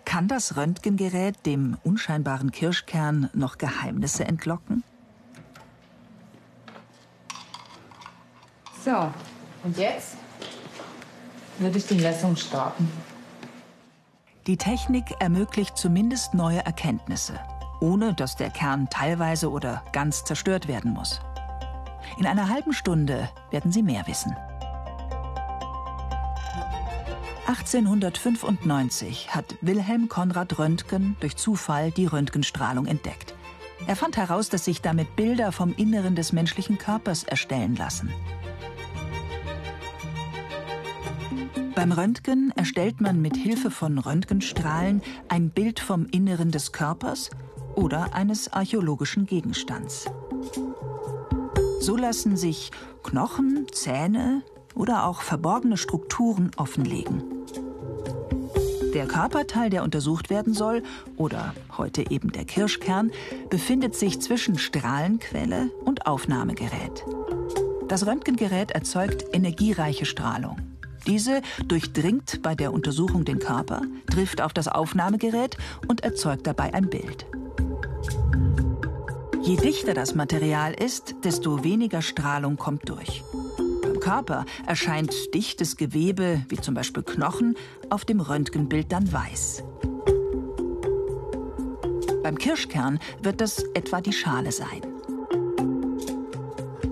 Kann 0.04 0.28
das 0.28 0.56
Röntgengerät 0.56 1.44
dem 1.46 1.78
unscheinbaren 1.84 2.50
Kirschkern 2.50 3.30
noch 3.32 3.56
Geheimnisse 3.56 4.24
entlocken? 4.24 4.84
So, 8.84 9.12
und 9.64 9.76
jetzt 9.76 10.16
würde 11.58 11.78
ich 11.78 11.86
die 11.86 11.96
Messung 11.96 12.36
starten. 12.36 12.90
Die 14.46 14.56
Technik 14.56 15.04
ermöglicht 15.20 15.76
zumindest 15.76 16.32
neue 16.32 16.64
Erkenntnisse, 16.64 17.38
ohne 17.80 18.14
dass 18.14 18.36
der 18.36 18.50
Kern 18.50 18.88
teilweise 18.90 19.50
oder 19.50 19.82
ganz 19.92 20.24
zerstört 20.24 20.68
werden 20.68 20.92
muss. 20.92 21.20
In 22.18 22.26
einer 22.26 22.48
halben 22.48 22.72
Stunde 22.72 23.28
werden 23.50 23.72
Sie 23.72 23.82
mehr 23.82 24.06
wissen. 24.06 24.34
1895 27.46 29.34
hat 29.34 29.56
Wilhelm 29.62 30.08
Konrad 30.08 30.58
Röntgen 30.58 31.16
durch 31.20 31.36
Zufall 31.36 31.90
die 31.90 32.04
Röntgenstrahlung 32.04 32.84
entdeckt. 32.84 33.34
Er 33.86 33.96
fand 33.96 34.18
heraus, 34.18 34.50
dass 34.50 34.66
sich 34.66 34.82
damit 34.82 35.16
Bilder 35.16 35.50
vom 35.50 35.74
Inneren 35.74 36.14
des 36.14 36.32
menschlichen 36.32 36.76
Körpers 36.76 37.22
erstellen 37.22 37.74
lassen. 37.74 38.12
Beim 41.74 41.92
Röntgen 41.92 42.52
erstellt 42.56 43.00
man 43.00 43.22
mit 43.22 43.36
Hilfe 43.36 43.70
von 43.70 43.98
Röntgenstrahlen 43.98 45.00
ein 45.28 45.48
Bild 45.50 45.80
vom 45.80 46.06
Inneren 46.06 46.50
des 46.50 46.72
Körpers 46.72 47.30
oder 47.78 48.12
eines 48.12 48.52
archäologischen 48.52 49.24
Gegenstands. 49.24 50.06
So 51.80 51.96
lassen 51.96 52.36
sich 52.36 52.72
Knochen, 53.04 53.66
Zähne 53.70 54.42
oder 54.74 55.06
auch 55.06 55.22
verborgene 55.22 55.76
Strukturen 55.76 56.50
offenlegen. 56.56 57.22
Der 58.94 59.06
Körperteil, 59.06 59.70
der 59.70 59.84
untersucht 59.84 60.28
werden 60.28 60.54
soll, 60.54 60.82
oder 61.16 61.54
heute 61.76 62.10
eben 62.10 62.32
der 62.32 62.44
Kirschkern, 62.44 63.12
befindet 63.48 63.94
sich 63.94 64.20
zwischen 64.20 64.58
Strahlenquelle 64.58 65.70
und 65.84 66.06
Aufnahmegerät. 66.06 67.04
Das 67.86 68.06
Röntgengerät 68.06 68.72
erzeugt 68.72 69.24
energiereiche 69.32 70.04
Strahlung. 70.04 70.56
Diese 71.06 71.42
durchdringt 71.66 72.42
bei 72.42 72.56
der 72.56 72.72
Untersuchung 72.72 73.24
den 73.24 73.38
Körper, 73.38 73.82
trifft 74.10 74.40
auf 74.40 74.52
das 74.52 74.66
Aufnahmegerät 74.66 75.56
und 75.86 76.02
erzeugt 76.02 76.46
dabei 76.46 76.74
ein 76.74 76.90
Bild. 76.90 77.26
Je 79.48 79.56
dichter 79.56 79.94
das 79.94 80.14
Material 80.14 80.74
ist, 80.74 81.24
desto 81.24 81.64
weniger 81.64 82.02
Strahlung 82.02 82.58
kommt 82.58 82.86
durch. 82.90 83.24
Beim 83.80 83.98
Körper 83.98 84.44
erscheint 84.66 85.14
dichtes 85.32 85.78
Gewebe, 85.78 86.44
wie 86.50 86.58
zum 86.58 86.74
Beispiel 86.74 87.02
Knochen, 87.02 87.56
auf 87.88 88.04
dem 88.04 88.20
Röntgenbild 88.20 88.92
dann 88.92 89.10
weiß. 89.10 89.64
Beim 92.22 92.36
Kirschkern 92.36 92.98
wird 93.22 93.40
das 93.40 93.64
etwa 93.72 94.02
die 94.02 94.12
Schale 94.12 94.52
sein. 94.52 94.82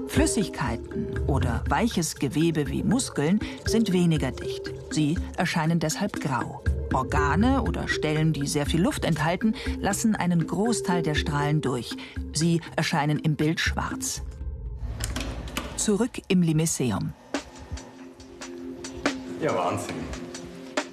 Flüssigkeiten 0.07 1.27
oder 1.27 1.63
weiches 1.69 2.15
Gewebe 2.15 2.69
wie 2.69 2.83
Muskeln 2.83 3.39
sind 3.67 3.93
weniger 3.93 4.31
dicht. 4.31 4.73
Sie 4.91 5.19
erscheinen 5.37 5.79
deshalb 5.79 6.23
grau. 6.23 6.63
Organe 6.93 7.63
oder 7.63 7.89
Stellen, 7.89 8.33
die 8.33 8.47
sehr 8.47 8.67
viel 8.67 8.81
Luft 8.81 9.05
enthalten, 9.05 9.55
lassen 9.81 10.15
einen 10.15 10.47
Großteil 10.47 11.03
der 11.03 11.15
Strahlen 11.15 11.61
durch. 11.61 11.97
Sie 12.33 12.61
erscheinen 12.77 13.19
im 13.19 13.37
Bild 13.37 13.61
schwarz. 13.61 14.23
Zurück 15.77 16.23
im 16.29 16.43
Limeseum. 16.43 17.13
Ja, 19.43 19.55
Wahnsinn. 19.55 19.97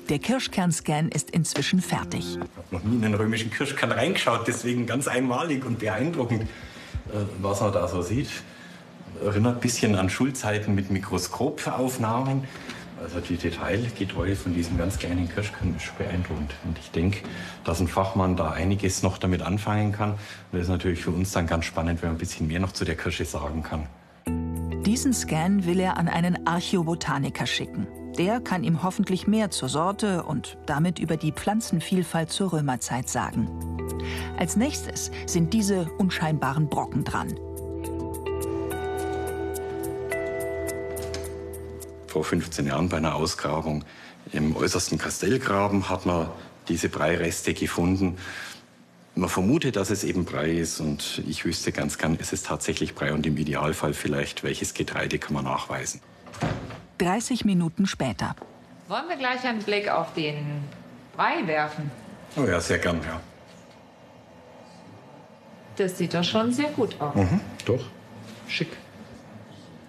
Der 0.10 0.20
Kirschkernscan 0.20 1.10
ist 1.10 1.32
inzwischen 1.32 1.82
fertig. 1.82 2.36
Ich 2.36 2.40
habe 2.40 2.50
noch 2.72 2.84
nie 2.84 2.98
in 2.98 3.06
einen 3.06 3.14
römischen 3.14 3.52
Kirschkern 3.52 3.92
reingeschaut, 3.92 4.48
deswegen 4.48 4.86
ganz 4.86 5.08
einmalig 5.08 5.66
und 5.66 5.80
beeindruckend, 5.80 6.44
äh, 6.44 6.46
was 7.42 7.62
man 7.62 7.72
da 7.72 7.88
so 7.88 8.02
sieht 8.02 8.30
erinnert 9.24 9.56
ein 9.56 9.62
bisschen 9.62 9.96
an 9.96 10.10
Schulzeiten 10.10 10.76
mit 10.76 10.92
Mikroskopaufnahmen. 10.92 12.44
Also 13.04 13.20
die 13.20 13.36
Detailgetreue 13.36 14.34
von 14.34 14.54
diesem 14.54 14.78
ganz 14.78 14.98
kleinen 14.98 15.28
Kirschkern 15.28 15.76
ist 15.76 15.96
beeindruckend. 15.98 16.54
Und 16.64 16.80
ich 16.80 16.90
denke, 16.92 17.20
dass 17.66 17.82
ein 17.82 17.90
Fachmann 17.90 18.38
da 18.38 18.52
einiges 18.52 19.04
noch 19.04 19.18
damit 19.18 19.42
anfangen 19.42 19.92
kann. 19.92 20.12
Und 20.12 20.20
das 20.54 20.64
ist 20.64 20.70
natürlich 20.70 21.02
für 21.02 21.12
uns 21.12 21.34
dann 21.34 21.46
ganz 21.46 21.66
spannend, 21.66 22.02
wenn 22.02 22.10
man 22.10 22.16
ein 22.16 22.20
bisschen 22.20 22.48
mehr 22.48 22.62
noch 22.62 22.72
zu 22.72 22.86
der 22.86 22.96
Kirsche 22.96 23.26
sagen 23.26 23.62
kann. 23.62 23.88
Diesen 24.86 25.14
Scan 25.14 25.66
will 25.66 25.82
er 25.82 25.98
an 25.98 26.08
einen 26.08 26.48
Archäobotaniker 26.48 27.46
schicken. 27.46 27.88
Der 28.18 28.40
kann 28.40 28.64
ihm 28.64 28.84
hoffentlich 28.84 29.28
mehr 29.28 29.52
zur 29.52 29.68
Sorte 29.68 30.24
und 30.24 30.58
damit 30.66 31.00
über 31.00 31.18
die 31.18 31.34
Pflanzenvielfalt 31.34 32.32
zur 32.32 32.54
Römerzeit 32.54 33.10
sagen. 33.10 33.50
Als 34.38 34.56
nächstes 34.56 35.12
sind 35.26 35.54
diese 35.54 35.90
unscheinbaren 35.98 36.70
Brocken 36.70 37.04
dran. 37.04 37.34
Vor 42.14 42.24
15 42.24 42.68
Jahren 42.68 42.90
bei 42.90 42.98
einer 42.98 43.16
Ausgrabung 43.16 43.84
im 44.32 44.56
äußersten 44.56 45.00
Kastellgraben 45.00 45.90
hat 45.90 46.06
man 46.06 46.30
diese 46.68 46.88
Breireste 46.88 47.56
gefunden. 47.56 48.18
Man 49.16 49.30
vermutet, 49.30 49.76
dass 49.78 49.90
es 49.90 50.04
eben 50.04 50.24
Brei 50.24 50.52
ist 50.52 50.80
und 50.80 51.24
ich 51.28 51.44
wüsste 51.44 51.72
ganz 51.72 51.98
gern, 51.98 52.16
ist 52.16 52.32
es 52.32 52.44
tatsächlich 52.44 52.94
Brei 52.94 53.14
und 53.14 53.26
im 53.26 53.36
Idealfall 53.36 53.94
vielleicht, 53.94 54.44
welches 54.44 54.76
Getreide 54.76 55.18
kann 55.18 55.34
man 55.34 55.46
nachweisen. 55.46 56.02
30 57.00 57.46
Minuten 57.46 57.88
später. 57.88 58.36
Wollen 58.88 59.10
wir 59.10 59.18
gleich 59.18 59.44
einen 59.44 59.64
Blick 59.64 59.90
auf 59.90 60.14
den 60.14 60.64
Brei 61.16 61.46
werfen? 61.48 61.90
Oh 62.36 62.46
ja, 62.46 62.62
sehr 62.62 62.78
gern, 62.78 63.02
ja. 63.04 63.20
Das 65.78 65.98
sieht 65.98 66.14
doch 66.14 66.24
schon 66.24 66.52
sehr 66.52 66.70
gut 66.70 66.96
aus. 67.02 67.16
Mhm, 67.16 67.40
doch, 67.66 67.84
schick. 68.48 68.70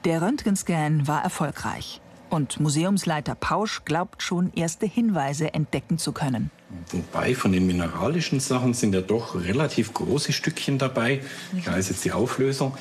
Der 0.06 0.22
Röntgenscan 0.22 1.06
war 1.06 1.22
erfolgreich. 1.22 2.00
Und 2.34 2.58
Museumsleiter 2.58 3.36
Pausch 3.36 3.82
glaubt 3.84 4.20
schon, 4.20 4.52
erste 4.56 4.86
Hinweise 4.86 5.54
entdecken 5.54 5.98
zu 5.98 6.10
können. 6.10 6.50
Wobei 6.90 7.32
von 7.32 7.52
den 7.52 7.64
mineralischen 7.64 8.40
Sachen 8.40 8.74
sind 8.74 8.92
ja 8.92 9.02
doch 9.02 9.36
relativ 9.36 9.94
große 9.94 10.32
Stückchen 10.32 10.78
dabei. 10.78 11.20
Ich 11.56 11.70
weiß 11.70 11.90
jetzt 11.90 12.04
die 12.04 12.10
Auflösung. 12.10 12.76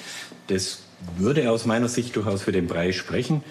Das 0.48 0.80
würde 1.18 1.52
aus 1.52 1.68
meiner 1.68 1.88
Sicht 1.88 2.16
durchaus 2.16 2.42
für 2.42 2.52
den 2.52 2.66
Brei 2.66 2.94
sprechen. 2.94 3.44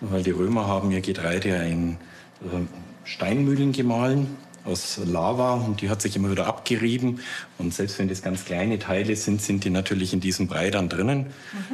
weil 0.00 0.22
die 0.22 0.30
Römer 0.30 0.66
haben 0.66 0.90
ihr 0.92 1.02
Getreide 1.02 1.50
in 1.50 1.98
äh, 2.40 2.64
Steinmühlen 3.04 3.72
gemahlen 3.72 4.38
aus 4.64 4.98
Lava 5.04 5.52
und 5.54 5.82
die 5.82 5.90
hat 5.90 6.00
sich 6.00 6.16
immer 6.16 6.30
wieder 6.30 6.46
abgerieben. 6.46 7.20
Und 7.58 7.74
selbst 7.74 7.98
wenn 7.98 8.08
das 8.08 8.22
ganz 8.22 8.46
kleine 8.46 8.78
Teile 8.78 9.14
sind, 9.14 9.42
sind 9.42 9.64
die 9.64 9.70
natürlich 9.70 10.14
in 10.14 10.20
diesem 10.20 10.46
Brei 10.46 10.70
dann 10.70 10.88
drinnen, 10.88 11.26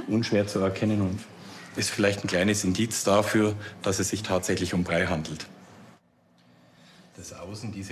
mhm. 0.08 0.14
unschwer 0.14 0.48
zu 0.48 0.58
erkennen 0.58 1.02
und 1.02 1.20
ist 1.76 1.90
vielleicht 1.90 2.24
ein 2.24 2.28
kleines 2.28 2.64
Indiz 2.64 3.04
dafür, 3.04 3.54
dass 3.82 3.98
es 3.98 4.08
sich 4.08 4.22
tatsächlich 4.22 4.74
um 4.74 4.84
Brei 4.84 5.06
handelt. 5.06 5.46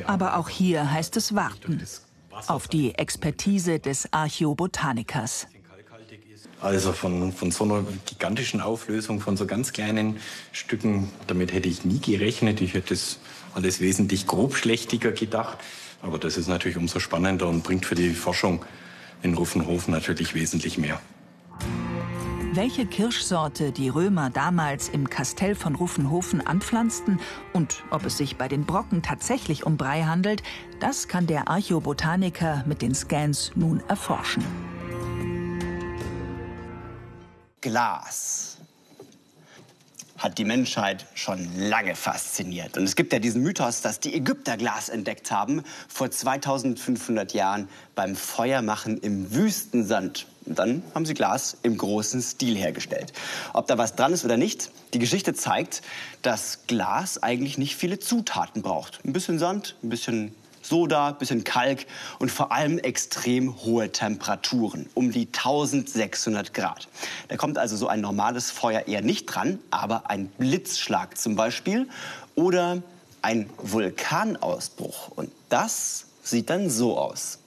Aber 0.07 0.37
auch 0.37 0.49
hier 0.49 0.91
heißt 0.91 1.17
es 1.17 1.35
warten 1.35 1.81
auf 2.47 2.69
die 2.69 2.95
Expertise 2.97 3.79
des 3.79 4.13
Archäobotanikers. 4.13 5.47
Also 6.61 6.93
von, 6.93 7.33
von 7.33 7.51
so 7.51 7.65
einer 7.65 7.85
gigantischen 8.07 8.61
Auflösung, 8.61 9.21
von 9.21 9.37
so 9.37 9.47
ganz 9.47 9.73
kleinen 9.73 10.19
Stücken, 10.53 11.11
damit 11.27 11.53
hätte 11.53 11.69
ich 11.69 11.85
nie 11.85 12.01
gerechnet. 12.01 12.61
Ich 12.61 12.75
hätte 12.75 12.95
es 12.95 13.19
alles 13.55 13.81
wesentlich 13.81 14.27
grobschlächtiger 14.27 15.13
gedacht. 15.13 15.59
Aber 16.01 16.19
das 16.19 16.37
ist 16.37 16.49
natürlich 16.49 16.77
umso 16.77 17.01
spannender 17.01 17.49
und 17.49 17.65
bringt 17.65 17.87
für 17.87 17.95
die 17.95 18.11
Forschung 18.15 18.65
in 19.23 19.35
Ruffenhofen 19.35 19.93
natürlich 19.93 20.35
wesentlich 20.35 20.79
mehr. 20.79 21.01
Welche 22.57 22.87
Kirschsorte 22.87 23.73
die 23.73 23.89
Römer 23.89 24.31
damals 24.31 24.89
im 24.89 25.11
Kastell 25.11 25.57
von 25.57 25.75
Ruffenhofen 25.75 26.41
anpflanzten 26.41 27.19
und 27.53 27.83
ob 27.91 28.05
es 28.07 28.17
sich 28.17 28.37
bei 28.37 28.47
den 28.47 28.65
Brocken 28.65 29.03
tatsächlich 29.03 29.67
um 29.67 29.77
Brei 29.77 30.05
handelt, 30.05 30.45
das 30.79 31.09
kann 31.09 31.27
der 31.27 31.49
Archäobotaniker 31.49 32.63
mit 32.65 32.81
den 32.81 32.95
Scans 32.95 33.51
nun 33.57 33.83
erforschen. 33.89 34.45
Glas 37.61 38.54
hat 40.25 40.39
die 40.39 40.47
Menschheit 40.47 41.05
schon 41.15 41.51
lange 41.55 41.95
fasziniert. 41.95 42.79
Und 42.79 42.85
es 42.85 42.97
gibt 42.97 43.13
ja 43.13 43.19
diesen 43.19 43.43
Mythos, 43.43 43.83
dass 43.83 44.01
die 44.01 44.15
Ägypter 44.15 44.57
Glas 44.57 44.89
entdeckt 44.89 45.31
haben 45.31 45.63
vor 45.87 46.11
2500 46.11 47.35
Jahren 47.35 47.69
beim 47.95 48.17
Feuermachen 48.17 48.97
im 48.97 49.35
Wüstensand. 49.35 50.27
Und 50.47 50.59
dann 50.59 50.83
haben 50.95 51.05
sie 51.05 51.13
Glas 51.13 51.59
im 51.63 51.77
großen 51.77 52.23
Stil 52.23 52.57
hergestellt. 52.57 53.13
Ob 53.53 53.67
da 53.67 53.77
was 53.77 53.97
dran 53.97 54.15
ist 54.15 54.25
oder 54.25 54.39
nicht, 54.39 54.71
die 54.95 54.99
Geschichte 54.99 55.35
zeigt, 55.35 55.83
dass 56.23 56.67
Glas 56.67 57.23
eigentlich 57.23 57.59
nicht 57.59 57.77
viele 57.77 57.99
Zutaten 57.99 58.63
braucht. 58.63 59.05
Ein 59.05 59.13
bisschen 59.13 59.39
Sand, 59.39 59.77
ein 59.83 59.91
bisschen 59.91 60.35
Soda, 60.65 61.13
bisschen 61.13 61.45
Kalk 61.45 61.87
und 62.19 62.31
vor 62.31 62.51
allem 62.51 62.79
extrem 62.79 63.55
hohe 63.65 63.93
Temperaturen, 63.93 64.89
um 64.95 65.13
die 65.13 65.27
1600 65.27 66.55
Grad. 66.55 66.89
Da 67.29 67.37
kommt 67.37 67.59
also 67.59 67.77
so 67.77 67.87
ein 67.87 68.01
normales 68.01 68.51
Feuer 68.51 68.89
eher 68.89 69.03
nicht 69.03 69.27
dran, 69.27 69.59
aber 69.71 70.09
ein 70.11 70.29
Blitzschlag 70.29 71.19
zum 71.19 71.37
Beispiel 71.37 71.89
oder 72.35 72.83
ein 73.21 73.51
Vulkanausbruch. 73.59 75.09
Und 75.09 75.31
das 75.51 76.07
sieht 76.23 76.49
dann 76.49 76.71
so 76.71 76.97
aus. 76.99 77.39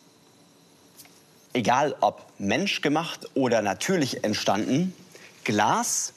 Egal 1.53 1.95
ob 2.01 2.23
menschgemacht 2.37 3.27
oder 3.33 3.63
natürlich 3.63 4.23
entstanden, 4.23 4.93
Glas 5.43 6.13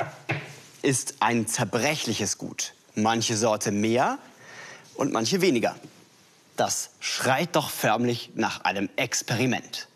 ist 0.82 1.14
ein 1.20 1.46
zerbrechliches 1.46 2.36
Gut. 2.36 2.74
Manche 2.94 3.36
Sorte 3.36 3.70
mehr 3.70 4.18
und 4.96 5.12
manche 5.12 5.40
weniger. 5.40 5.76
Das 6.60 6.90
schreit 7.00 7.56
doch 7.56 7.70
förmlich 7.70 8.32
nach 8.34 8.64
einem 8.64 8.90
Experiment. 8.96 9.88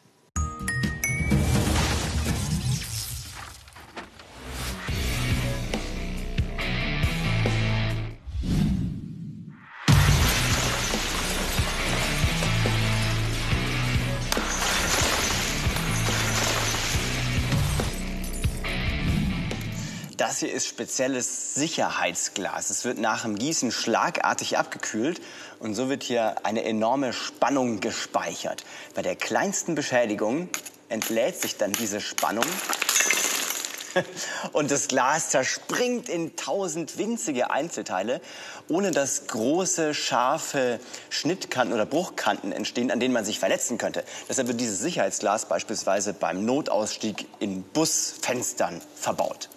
Das 20.27 20.39
hier 20.39 20.51
ist 20.51 20.67
spezielles 20.67 21.53
Sicherheitsglas. 21.55 22.71
Es 22.71 22.87
wird 22.87 22.97
nach 22.97 23.25
dem 23.25 23.37
Gießen 23.37 23.71
schlagartig 23.71 24.57
abgekühlt 24.57 25.21
und 25.59 25.75
so 25.75 25.91
wird 25.91 26.03
hier 26.03 26.47
eine 26.47 26.65
enorme 26.65 27.13
Spannung 27.13 27.81
gespeichert. 27.81 28.65
Bei 28.95 29.03
der 29.03 29.17
kleinsten 29.17 29.75
Beschädigung 29.75 30.49
entlädt 30.89 31.39
sich 31.39 31.59
dann 31.59 31.75
diese 31.75 32.01
Spannung 32.01 32.47
und 34.55 34.71
das 34.71 34.89
Glas 34.89 35.29
zerspringt 35.29 36.09
in 36.09 36.37
tausend 36.37 36.97
winzige 36.97 37.51
Einzelteile, 37.51 38.23
ohne 38.67 38.93
dass 38.93 39.27
große, 39.27 39.93
scharfe 39.93 40.81
Schnittkanten 41.11 41.75
oder 41.75 41.85
Bruchkanten 41.85 42.51
entstehen, 42.51 42.91
an 42.91 42.99
denen 42.99 43.13
man 43.13 43.27
sich 43.27 43.39
verletzen 43.39 43.77
könnte. 43.77 44.03
Deshalb 44.27 44.49
wird 44.49 44.59
dieses 44.59 44.79
Sicherheitsglas 44.79 45.51
beispielsweise 45.51 46.15
beim 46.15 46.47
Notausstieg 46.47 47.27
in 47.41 47.63
Busfenstern 47.63 48.81
verbaut. 48.97 49.51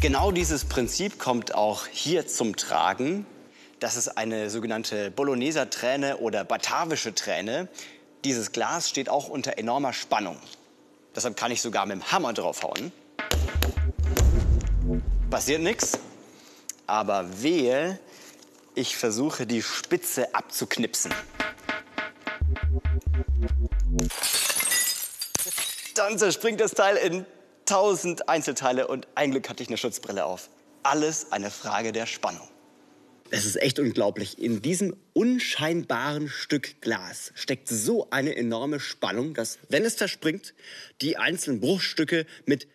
Genau 0.00 0.30
dieses 0.30 0.64
Prinzip 0.64 1.18
kommt 1.18 1.54
auch 1.54 1.86
hier 1.86 2.26
zum 2.26 2.56
Tragen. 2.56 3.26
Das 3.80 3.96
ist 3.96 4.16
eine 4.16 4.48
sogenannte 4.48 5.10
Bologneser 5.10 5.70
Träne 5.70 6.18
oder 6.18 6.44
batavische 6.44 7.14
Träne. 7.14 7.68
Dieses 8.24 8.52
Glas 8.52 8.88
steht 8.88 9.08
auch 9.08 9.28
unter 9.28 9.58
enormer 9.58 9.92
Spannung. 9.92 10.36
Deshalb 11.14 11.36
kann 11.36 11.50
ich 11.50 11.60
sogar 11.60 11.84
mit 11.86 11.96
dem 11.96 12.12
Hammer 12.12 12.32
draufhauen. 12.32 12.92
Passiert 15.30 15.62
nichts. 15.62 15.98
Aber 16.86 17.42
wehe, 17.42 17.98
ich 18.74 18.96
versuche 18.96 19.46
die 19.46 19.62
Spitze 19.62 20.34
abzuknipsen. 20.34 21.12
Dann 26.08 26.18
zerspringt 26.18 26.58
das 26.58 26.70
Teil 26.70 26.96
in 26.96 27.26
tausend 27.66 28.30
Einzelteile 28.30 28.86
und 28.86 29.06
ein 29.14 29.30
Glück 29.30 29.50
hatte 29.50 29.62
ich 29.62 29.68
eine 29.68 29.76
Schutzbrille 29.76 30.24
auf. 30.24 30.48
Alles 30.82 31.32
eine 31.32 31.50
Frage 31.50 31.92
der 31.92 32.06
Spannung. 32.06 32.48
Es 33.28 33.44
ist 33.44 33.60
echt 33.60 33.78
unglaublich. 33.78 34.38
In 34.38 34.62
diesem 34.62 34.96
unscheinbaren 35.12 36.30
Stück 36.30 36.80
Glas 36.80 37.30
steckt 37.34 37.68
so 37.68 38.08
eine 38.08 38.34
enorme 38.34 38.80
Spannung, 38.80 39.34
dass, 39.34 39.58
wenn 39.68 39.84
es 39.84 39.98
zerspringt, 39.98 40.54
die 41.02 41.18
einzelnen 41.18 41.60
Bruchstücke 41.60 42.24
mit 42.46 42.68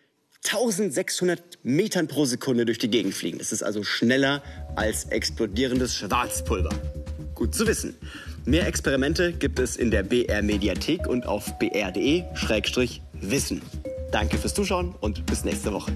1600 0.44 1.58
Metern 1.64 2.06
pro 2.06 2.26
Sekunde 2.26 2.66
durch 2.66 2.78
die 2.78 2.88
Gegend 2.88 3.14
fliegen. 3.14 3.38
Das 3.38 3.50
ist 3.50 3.64
also 3.64 3.82
schneller 3.82 4.44
als 4.76 5.06
explodierendes 5.06 5.96
Schwarzpulver. 5.96 6.70
Gut 7.34 7.52
zu 7.52 7.66
wissen. 7.66 7.96
Mehr 8.44 8.68
Experimente 8.68 9.32
gibt 9.32 9.58
es 9.58 9.76
in 9.76 9.90
der 9.90 10.04
BR 10.04 10.42
Mediathek 10.42 11.08
und 11.08 11.26
auf 11.26 11.58
br.de-wissen. 13.20 13.62
Danke 14.10 14.38
fürs 14.38 14.54
Zuschauen 14.54 14.94
und 15.00 15.26
bis 15.26 15.44
nächste 15.44 15.72
Woche. 15.72 15.92